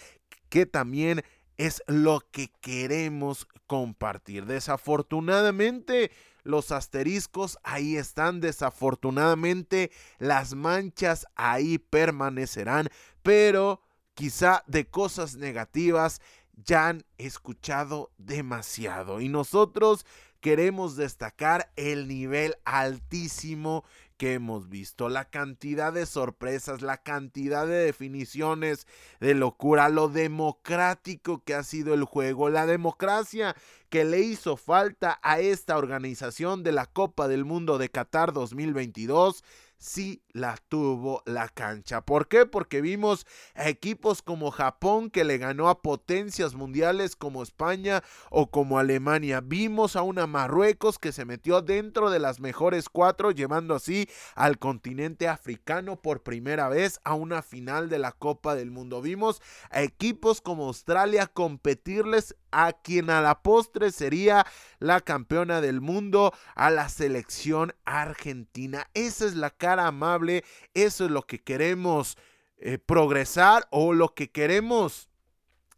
que 0.50 0.66
también 0.66 1.24
es 1.58 1.84
lo 1.88 2.22
que 2.32 2.52
queremos 2.62 3.48
compartir. 3.66 4.46
Desafortunadamente, 4.46 6.12
los 6.44 6.72
asteriscos 6.72 7.58
ahí 7.64 7.98
están, 7.98 8.40
desafortunadamente, 8.40 9.92
las 10.20 10.56
manchas 10.56 11.26
ahí 11.36 11.78
permanecerán, 11.78 12.90
pero 13.22 13.82
quizá 14.14 14.64
de 14.68 14.90
cosas 14.90 15.36
negativas 15.36 16.22
ya 16.56 16.88
han 16.88 17.04
escuchado 17.18 18.12
demasiado. 18.18 19.22
Y 19.22 19.30
nosotros 19.30 20.06
queremos 20.40 20.96
destacar 20.96 21.72
el 21.76 22.08
nivel 22.08 22.56
altísimo 22.64 23.84
que 24.18 24.34
hemos 24.34 24.70
visto, 24.70 25.10
la 25.10 25.26
cantidad 25.26 25.94
de 25.94 26.06
sorpresas, 26.06 26.82
la 26.82 26.98
cantidad 26.98 27.68
de 27.68 27.86
definiciones 27.86 28.88
de 29.20 29.36
locura, 29.36 29.90
lo 29.90 30.10
democrático 30.10 31.44
que 31.44 31.54
ha 31.54 31.64
sido 31.64 31.94
el 31.94 32.04
juego, 32.04 32.50
la 32.50 32.66
democracia 32.66 33.56
que 33.90 34.04
le 34.04 34.20
hizo 34.20 34.58
falta 34.58 35.20
a 35.22 35.40
esta 35.40 35.78
organización 35.78 36.64
de 36.64 36.74
la 36.74 36.88
Copa 36.88 37.28
del 37.28 37.46
Mundo 37.46 37.78
de 37.78 37.90
Qatar 37.90 38.34
2022 38.34 39.44
sí 39.78 40.24
la 40.32 40.58
tuvo 40.70 41.22
la 41.26 41.50
cancha. 41.50 42.02
¿Por 42.02 42.28
qué? 42.28 42.46
Porque 42.46 42.82
vimos 42.82 43.26
a 43.56 43.70
equipos 43.70 44.22
como 44.22 44.52
Japón 44.52 45.10
que 45.10 45.24
le 45.24 45.38
ganó 45.38 45.70
a 45.70 45.82
potencias 45.82 46.56
mundiales 46.56 47.16
como 47.16 47.44
España 47.44 48.04
o 48.30 48.50
como 48.50 48.80
Alemania. 48.80 49.42
Vimos 49.42 49.96
a 49.96 50.02
una 50.02 50.28
Marruecos 50.28 51.00
que 51.00 51.12
se 51.12 51.26
metió 51.26 51.62
dentro 51.62 52.10
de 52.10 52.20
las 52.20 52.40
mejores 52.40 52.90
cuatro, 52.90 53.32
llevando 53.32 53.76
así 53.76 54.08
al 54.36 54.60
continente 54.60 55.28
africano 55.28 56.02
por 56.02 56.24
primera 56.24 56.70
vez 56.70 57.00
a 57.04 57.14
una 57.14 57.42
final 57.42 57.90
de 57.90 58.00
la 58.00 58.12
Copa 58.12 58.56
del 58.56 58.72
Mundo. 58.72 59.02
Vimos 59.02 59.42
a 59.70 59.82
equipos 59.82 60.42
como 60.42 60.68
Australia 60.68 61.28
competirles 61.28 62.36
a 62.52 62.74
quien 62.74 63.10
a 63.10 63.22
la 63.22 63.42
postre 63.42 63.92
sería 63.92 64.46
la 64.80 65.02
campeona 65.02 65.62
del 65.62 65.82
mundo, 65.82 66.34
a 66.56 66.70
la 66.70 66.90
selección 66.90 67.74
argentina. 67.86 68.88
Esa 68.94 69.26
es 69.26 69.36
la 69.36 69.50
cara 69.68 69.88
amable, 69.88 70.46
eso 70.74 71.04
es 71.04 71.12
lo 71.12 71.24
que 71.24 71.40
queremos 71.40 72.18
eh, 72.58 72.78
progresar 72.78 73.68
o 73.70 73.94
lo 73.94 74.14
que 74.14 74.32
queremos 74.32 75.10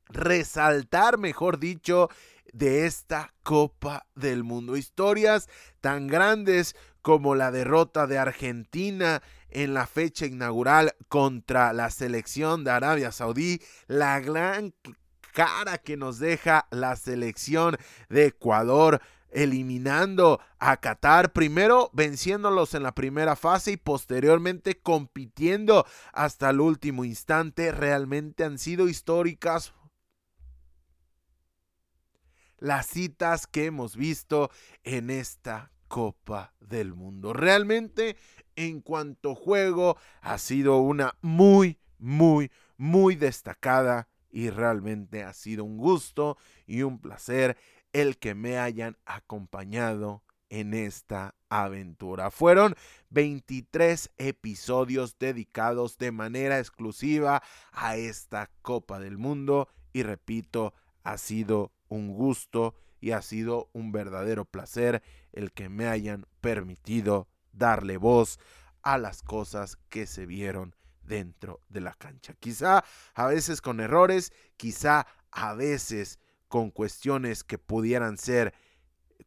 resaltar, 0.10 1.18
mejor 1.18 1.58
dicho, 1.58 2.08
de 2.54 2.86
esta 2.86 3.34
Copa 3.42 4.06
del 4.14 4.44
Mundo. 4.44 4.78
Historias 4.78 5.50
tan 5.82 6.06
grandes 6.06 6.76
como 7.02 7.34
la 7.34 7.50
derrota 7.50 8.06
de 8.06 8.20
Argentina 8.20 9.24
en 9.50 9.74
la 9.74 9.88
fecha 9.88 10.28
inaugural 10.28 10.96
contra 11.08 11.74
la 11.74 11.90
selección 11.90 12.64
de 12.64 12.70
Arabia 12.70 13.12
Saudí, 13.12 13.60
la 13.88 14.20
gran 14.20 14.76
cara 15.34 15.80
que 15.80 15.98
nos 15.98 16.20
deja 16.20 16.68
la 16.70 16.96
selección 16.96 17.76
de 18.08 18.28
Ecuador 18.28 19.02
eliminando 19.32 20.40
a 20.60 20.78
Qatar, 20.78 21.34
primero 21.34 21.90
venciéndolos 21.94 22.74
en 22.74 22.84
la 22.84 22.96
primera 22.96 23.36
fase 23.36 23.74
y 23.74 23.78
posteriormente 23.78 24.80
compitiendo 24.80 25.86
hasta 26.14 26.50
el 26.50 26.62
último 26.62 27.06
instante, 27.06 27.72
realmente 27.72 28.44
han 28.44 28.58
sido 28.58 28.88
históricas 28.88 29.74
las 32.58 32.88
citas 32.88 33.48
que 33.48 33.66
hemos 33.66 33.96
visto 33.96 34.52
en 34.84 35.10
esta 35.10 35.72
Copa 35.88 36.54
del 36.60 36.94
Mundo. 36.94 37.34
Realmente, 37.34 38.16
en 38.56 38.82
cuanto 38.82 39.36
juego, 39.36 39.98
ha 40.22 40.38
sido 40.38 40.78
una 40.78 41.18
muy, 41.22 41.80
muy, 41.98 42.52
muy 42.78 43.16
destacada 43.16 44.08
y 44.30 44.50
realmente 44.50 45.24
ha 45.24 45.34
sido 45.34 45.64
un 45.64 45.78
gusto 45.78 46.38
y 46.68 46.84
un 46.84 47.00
placer 47.00 47.58
el 47.94 48.18
que 48.18 48.36
me 48.36 48.58
hayan 48.58 48.98
acompañado 49.06 50.24
en 50.50 50.74
esta 50.74 51.36
aventura. 51.50 52.32
Fueron 52.32 52.76
23 53.10 54.12
episodios 54.18 55.18
dedicados 55.20 55.98
de 55.98 56.12
manera 56.12 56.60
exclusiva 56.60 57.44
a 57.72 57.98
esta 57.98 58.50
Copa 58.62 59.00
del 59.00 59.18
Mundo 59.18 59.70
y 59.94 60.04
repito, 60.04 60.74
ha 61.04 61.18
sido 61.18 61.72
un 61.88 62.14
gusto 62.14 62.76
y 63.02 63.12
ha 63.12 63.22
sido 63.22 63.70
un 63.74 63.92
verdadero 63.92 64.46
placer 64.46 65.02
el 65.32 65.52
que 65.52 65.70
me 65.70 65.88
hayan 65.88 66.26
permitido 66.42 67.28
darle 67.54 67.98
voz 67.98 68.40
a 68.82 68.98
las 68.98 69.22
cosas 69.22 69.78
que 69.90 70.06
se 70.06 70.26
vieron 70.26 70.76
dentro 71.04 71.62
de 71.70 71.82
la 71.82 71.94
cancha. 71.94 72.34
Quizá 72.40 72.84
a 73.14 73.26
veces 73.28 73.62
con 73.62 73.80
errores, 73.80 74.32
quizá 74.58 75.08
a 75.32 75.54
veces 75.54 76.20
con 76.50 76.72
cuestiones 76.72 77.46
que 77.46 77.58
pudieran 77.58 78.18
ser 78.18 78.54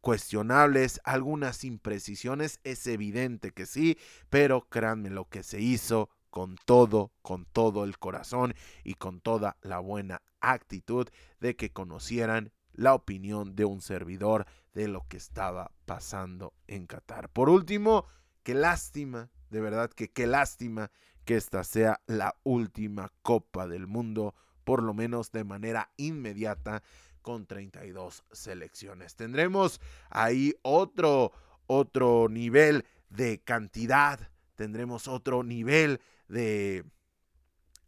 cuestionables, 0.01 1.01
algunas 1.03 1.63
imprecisiones, 1.63 2.59
es 2.63 2.85
evidente 2.87 3.51
que 3.51 3.65
sí, 3.65 3.97
pero 4.29 4.67
créanme 4.69 5.09
lo 5.09 5.29
que 5.29 5.43
se 5.43 5.61
hizo 5.61 6.09
con 6.29 6.57
todo, 6.65 7.11
con 7.21 7.45
todo 7.45 7.83
el 7.83 7.97
corazón 7.97 8.53
y 8.83 8.95
con 8.95 9.21
toda 9.21 9.57
la 9.61 9.79
buena 9.79 10.21
actitud 10.41 11.07
de 11.39 11.55
que 11.55 11.71
conocieran 11.71 12.51
la 12.73 12.95
opinión 12.95 13.55
de 13.55 13.65
un 13.65 13.81
servidor 13.81 14.45
de 14.73 14.87
lo 14.87 15.07
que 15.07 15.17
estaba 15.17 15.71
pasando 15.85 16.53
en 16.67 16.87
Qatar. 16.87 17.29
Por 17.29 17.49
último, 17.49 18.05
qué 18.41 18.55
lástima, 18.55 19.29
de 19.51 19.61
verdad 19.61 19.91
que 19.91 20.11
qué 20.11 20.27
lástima 20.27 20.91
que 21.23 21.35
esta 21.35 21.63
sea 21.63 22.01
la 22.07 22.35
última 22.43 23.11
Copa 23.21 23.67
del 23.67 23.87
Mundo, 23.87 24.35
por 24.63 24.81
lo 24.81 24.93
menos 24.93 25.31
de 25.31 25.43
manera 25.43 25.91
inmediata, 25.97 26.83
con 27.23 27.47
32 27.47 28.23
selecciones. 28.31 29.15
Tendremos 29.15 29.81
ahí 30.11 30.53
otro, 30.61 31.31
otro 31.65 32.29
nivel 32.29 32.85
de 33.09 33.41
cantidad, 33.41 34.29
tendremos 34.53 35.07
otro 35.07 35.41
nivel 35.41 35.99
de 36.27 36.85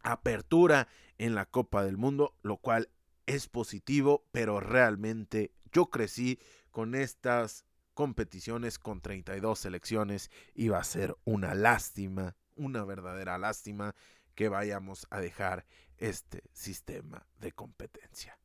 apertura 0.02 0.88
en 1.18 1.36
la 1.36 1.46
Copa 1.46 1.84
del 1.84 1.96
Mundo, 1.96 2.34
lo 2.42 2.56
cual 2.56 2.88
es 3.26 3.46
positivo, 3.46 4.26
pero 4.32 4.58
realmente 4.58 5.52
yo 5.70 5.86
crecí 5.86 6.40
con 6.72 6.96
estas 6.96 7.64
competiciones 7.94 8.80
con 8.80 9.00
32 9.00 9.60
selecciones 9.60 10.32
y 10.54 10.68
va 10.68 10.78
a 10.78 10.84
ser 10.84 11.16
una 11.24 11.54
lástima 11.54 12.34
una 12.56 12.84
verdadera 12.84 13.38
lástima 13.38 13.94
que 14.34 14.48
vayamos 14.48 15.06
a 15.10 15.20
dejar 15.20 15.64
este 15.98 16.42
sistema 16.52 17.26
de 17.38 17.52
competencia. 17.52 18.38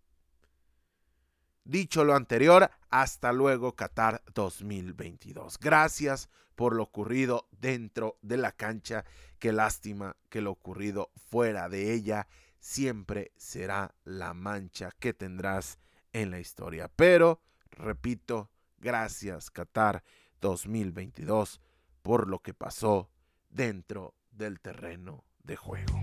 Dicho 1.64 2.04
lo 2.04 2.16
anterior, 2.16 2.72
hasta 2.90 3.32
luego 3.32 3.76
Qatar 3.76 4.24
2022. 4.34 5.60
Gracias 5.60 6.30
por 6.56 6.76
lo 6.76 6.84
ocurrido 6.84 7.48
dentro 7.52 8.18
de 8.22 8.38
la 8.38 8.52
cancha. 8.52 9.06
Qué 9.40 9.52
lástima 9.52 10.16
que 10.30 10.42
lo 10.42 10.52
ocurrido 10.52 11.12
fuera 11.16 11.70
de 11.70 11.94
ella 11.94 12.28
siempre 12.60 13.32
será 13.36 13.94
la 14.04 14.34
mancha 14.34 14.92
que 15.00 15.14
tendrás 15.14 15.80
en 16.14 16.32
la 16.32 16.40
historia. 16.40 16.90
Pero, 16.96 17.42
repito, 17.72 18.50
gracias 18.78 19.50
Qatar 19.50 20.04
2022 20.42 21.62
por 22.02 22.28
lo 22.28 22.40
que 22.40 22.54
pasó 22.54 23.10
dentro 23.50 24.16
del 24.32 24.60
terreno 24.60 25.26
de 25.44 25.56
juego. 25.56 26.02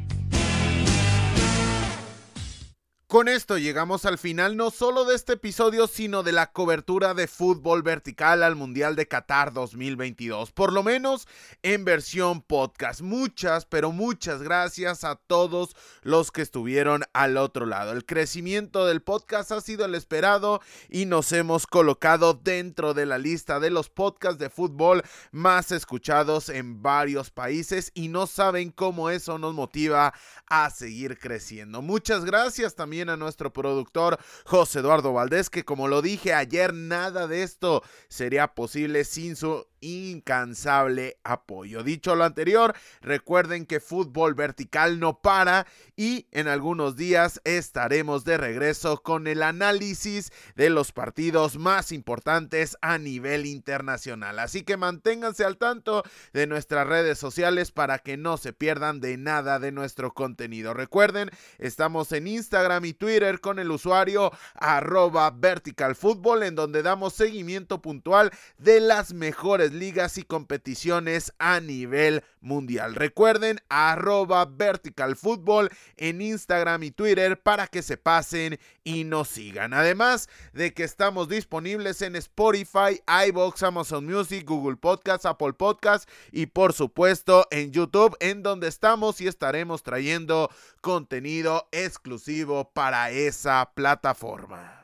Con 3.08 3.26
esto 3.26 3.56
llegamos 3.56 4.04
al 4.04 4.18
final 4.18 4.58
no 4.58 4.70
solo 4.70 5.06
de 5.06 5.14
este 5.14 5.32
episodio, 5.32 5.86
sino 5.86 6.22
de 6.22 6.32
la 6.32 6.52
cobertura 6.52 7.14
de 7.14 7.26
fútbol 7.26 7.82
vertical 7.82 8.42
al 8.42 8.54
Mundial 8.54 8.96
de 8.96 9.08
Qatar 9.08 9.54
2022, 9.54 10.52
por 10.52 10.74
lo 10.74 10.82
menos 10.82 11.26
en 11.62 11.86
versión 11.86 12.42
podcast. 12.42 13.00
Muchas, 13.00 13.64
pero 13.64 13.92
muchas 13.92 14.42
gracias 14.42 15.04
a 15.04 15.14
todos 15.14 15.74
los 16.02 16.30
que 16.30 16.42
estuvieron 16.42 17.02
al 17.14 17.38
otro 17.38 17.64
lado. 17.64 17.92
El 17.92 18.04
crecimiento 18.04 18.84
del 18.84 19.00
podcast 19.00 19.52
ha 19.52 19.62
sido 19.62 19.86
el 19.86 19.94
esperado 19.94 20.60
y 20.90 21.06
nos 21.06 21.32
hemos 21.32 21.66
colocado 21.66 22.34
dentro 22.34 22.92
de 22.92 23.06
la 23.06 23.16
lista 23.16 23.58
de 23.58 23.70
los 23.70 23.88
podcasts 23.88 24.38
de 24.38 24.50
fútbol 24.50 25.02
más 25.30 25.72
escuchados 25.72 26.50
en 26.50 26.82
varios 26.82 27.30
países 27.30 27.90
y 27.94 28.08
no 28.08 28.26
saben 28.26 28.70
cómo 28.70 29.08
eso 29.08 29.38
nos 29.38 29.54
motiva 29.54 30.12
a 30.46 30.68
seguir 30.68 31.18
creciendo. 31.18 31.80
Muchas 31.80 32.26
gracias 32.26 32.74
también 32.74 32.97
a 33.02 33.16
nuestro 33.16 33.52
productor 33.52 34.18
José 34.44 34.80
Eduardo 34.80 35.12
Valdés, 35.12 35.50
que 35.50 35.64
como 35.64 35.86
lo 35.86 36.02
dije 36.02 36.34
ayer, 36.34 36.74
nada 36.74 37.28
de 37.28 37.44
esto 37.44 37.84
sería 38.08 38.48
posible 38.48 39.04
sin 39.04 39.36
su 39.36 39.67
incansable 39.80 41.18
apoyo. 41.24 41.82
Dicho 41.82 42.14
lo 42.16 42.24
anterior, 42.24 42.74
recuerden 43.00 43.66
que 43.66 43.80
fútbol 43.80 44.34
vertical 44.34 45.00
no 45.00 45.20
para 45.20 45.66
y 45.96 46.26
en 46.32 46.48
algunos 46.48 46.96
días 46.96 47.40
estaremos 47.44 48.24
de 48.24 48.36
regreso 48.36 49.02
con 49.02 49.26
el 49.26 49.42
análisis 49.42 50.32
de 50.56 50.70
los 50.70 50.92
partidos 50.92 51.58
más 51.58 51.92
importantes 51.92 52.76
a 52.80 52.98
nivel 52.98 53.46
internacional. 53.46 54.38
Así 54.38 54.62
que 54.62 54.76
manténganse 54.76 55.44
al 55.44 55.58
tanto 55.58 56.02
de 56.32 56.46
nuestras 56.46 56.86
redes 56.86 57.18
sociales 57.18 57.72
para 57.72 57.98
que 57.98 58.16
no 58.16 58.36
se 58.36 58.52
pierdan 58.52 59.00
de 59.00 59.16
nada 59.16 59.58
de 59.58 59.72
nuestro 59.72 60.14
contenido. 60.14 60.74
Recuerden, 60.74 61.30
estamos 61.58 62.12
en 62.12 62.26
Instagram 62.26 62.84
y 62.84 62.92
Twitter 62.92 63.40
con 63.40 63.58
el 63.58 63.70
usuario 63.70 64.32
arroba 64.54 65.30
verticalfútbol 65.30 66.42
en 66.42 66.54
donde 66.54 66.82
damos 66.82 67.14
seguimiento 67.14 67.82
puntual 67.82 68.30
de 68.58 68.80
las 68.80 69.12
mejores 69.12 69.67
ligas 69.72 70.18
y 70.18 70.22
competiciones 70.22 71.32
a 71.38 71.60
nivel 71.60 72.22
mundial. 72.40 72.94
Recuerden 72.94 73.60
arroba 73.68 74.44
vertical 74.44 75.16
fútbol 75.16 75.70
en 75.96 76.20
Instagram 76.20 76.82
y 76.82 76.90
Twitter 76.90 77.40
para 77.40 77.66
que 77.66 77.82
se 77.82 77.96
pasen 77.96 78.58
y 78.84 79.04
nos 79.04 79.28
sigan. 79.28 79.74
Además 79.74 80.28
de 80.52 80.72
que 80.72 80.84
estamos 80.84 81.28
disponibles 81.28 82.02
en 82.02 82.16
Spotify, 82.16 83.02
iBox, 83.28 83.62
Amazon 83.62 84.06
Music, 84.06 84.44
Google 84.46 84.76
Podcast, 84.76 85.26
Apple 85.26 85.52
Podcast 85.52 86.08
y 86.32 86.46
por 86.46 86.72
supuesto 86.72 87.46
en 87.50 87.72
YouTube 87.72 88.16
en 88.20 88.42
donde 88.42 88.68
estamos 88.68 89.20
y 89.20 89.26
estaremos 89.26 89.82
trayendo 89.82 90.50
contenido 90.80 91.68
exclusivo 91.72 92.70
para 92.72 93.10
esa 93.10 93.72
plataforma. 93.74 94.77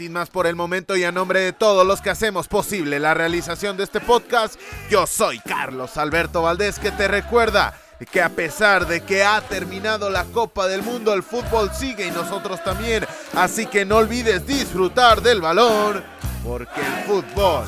Sin 0.00 0.14
más 0.14 0.30
por 0.30 0.46
el 0.46 0.56
momento 0.56 0.96
y 0.96 1.04
a 1.04 1.12
nombre 1.12 1.40
de 1.40 1.52
todos 1.52 1.86
los 1.86 2.00
que 2.00 2.08
hacemos 2.08 2.48
posible 2.48 2.98
la 2.98 3.12
realización 3.12 3.76
de 3.76 3.84
este 3.84 4.00
podcast, 4.00 4.58
yo 4.88 5.06
soy 5.06 5.40
Carlos 5.40 5.98
Alberto 5.98 6.40
Valdés 6.40 6.78
que 6.78 6.90
te 6.90 7.06
recuerda 7.06 7.74
que 8.10 8.22
a 8.22 8.30
pesar 8.30 8.86
de 8.86 9.02
que 9.02 9.24
ha 9.24 9.42
terminado 9.42 10.08
la 10.08 10.24
Copa 10.24 10.68
del 10.68 10.82
Mundo, 10.82 11.12
el 11.12 11.22
fútbol 11.22 11.70
sigue 11.74 12.06
y 12.06 12.10
nosotros 12.12 12.64
también. 12.64 13.04
Así 13.34 13.66
que 13.66 13.84
no 13.84 13.98
olvides 13.98 14.46
disfrutar 14.46 15.20
del 15.20 15.42
balón, 15.42 16.02
porque 16.42 16.80
el 16.80 17.04
fútbol 17.04 17.66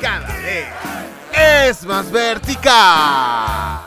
cada 0.00 0.36
vez 0.38 0.68
es 1.32 1.84
más 1.84 2.08
vertical. 2.12 3.80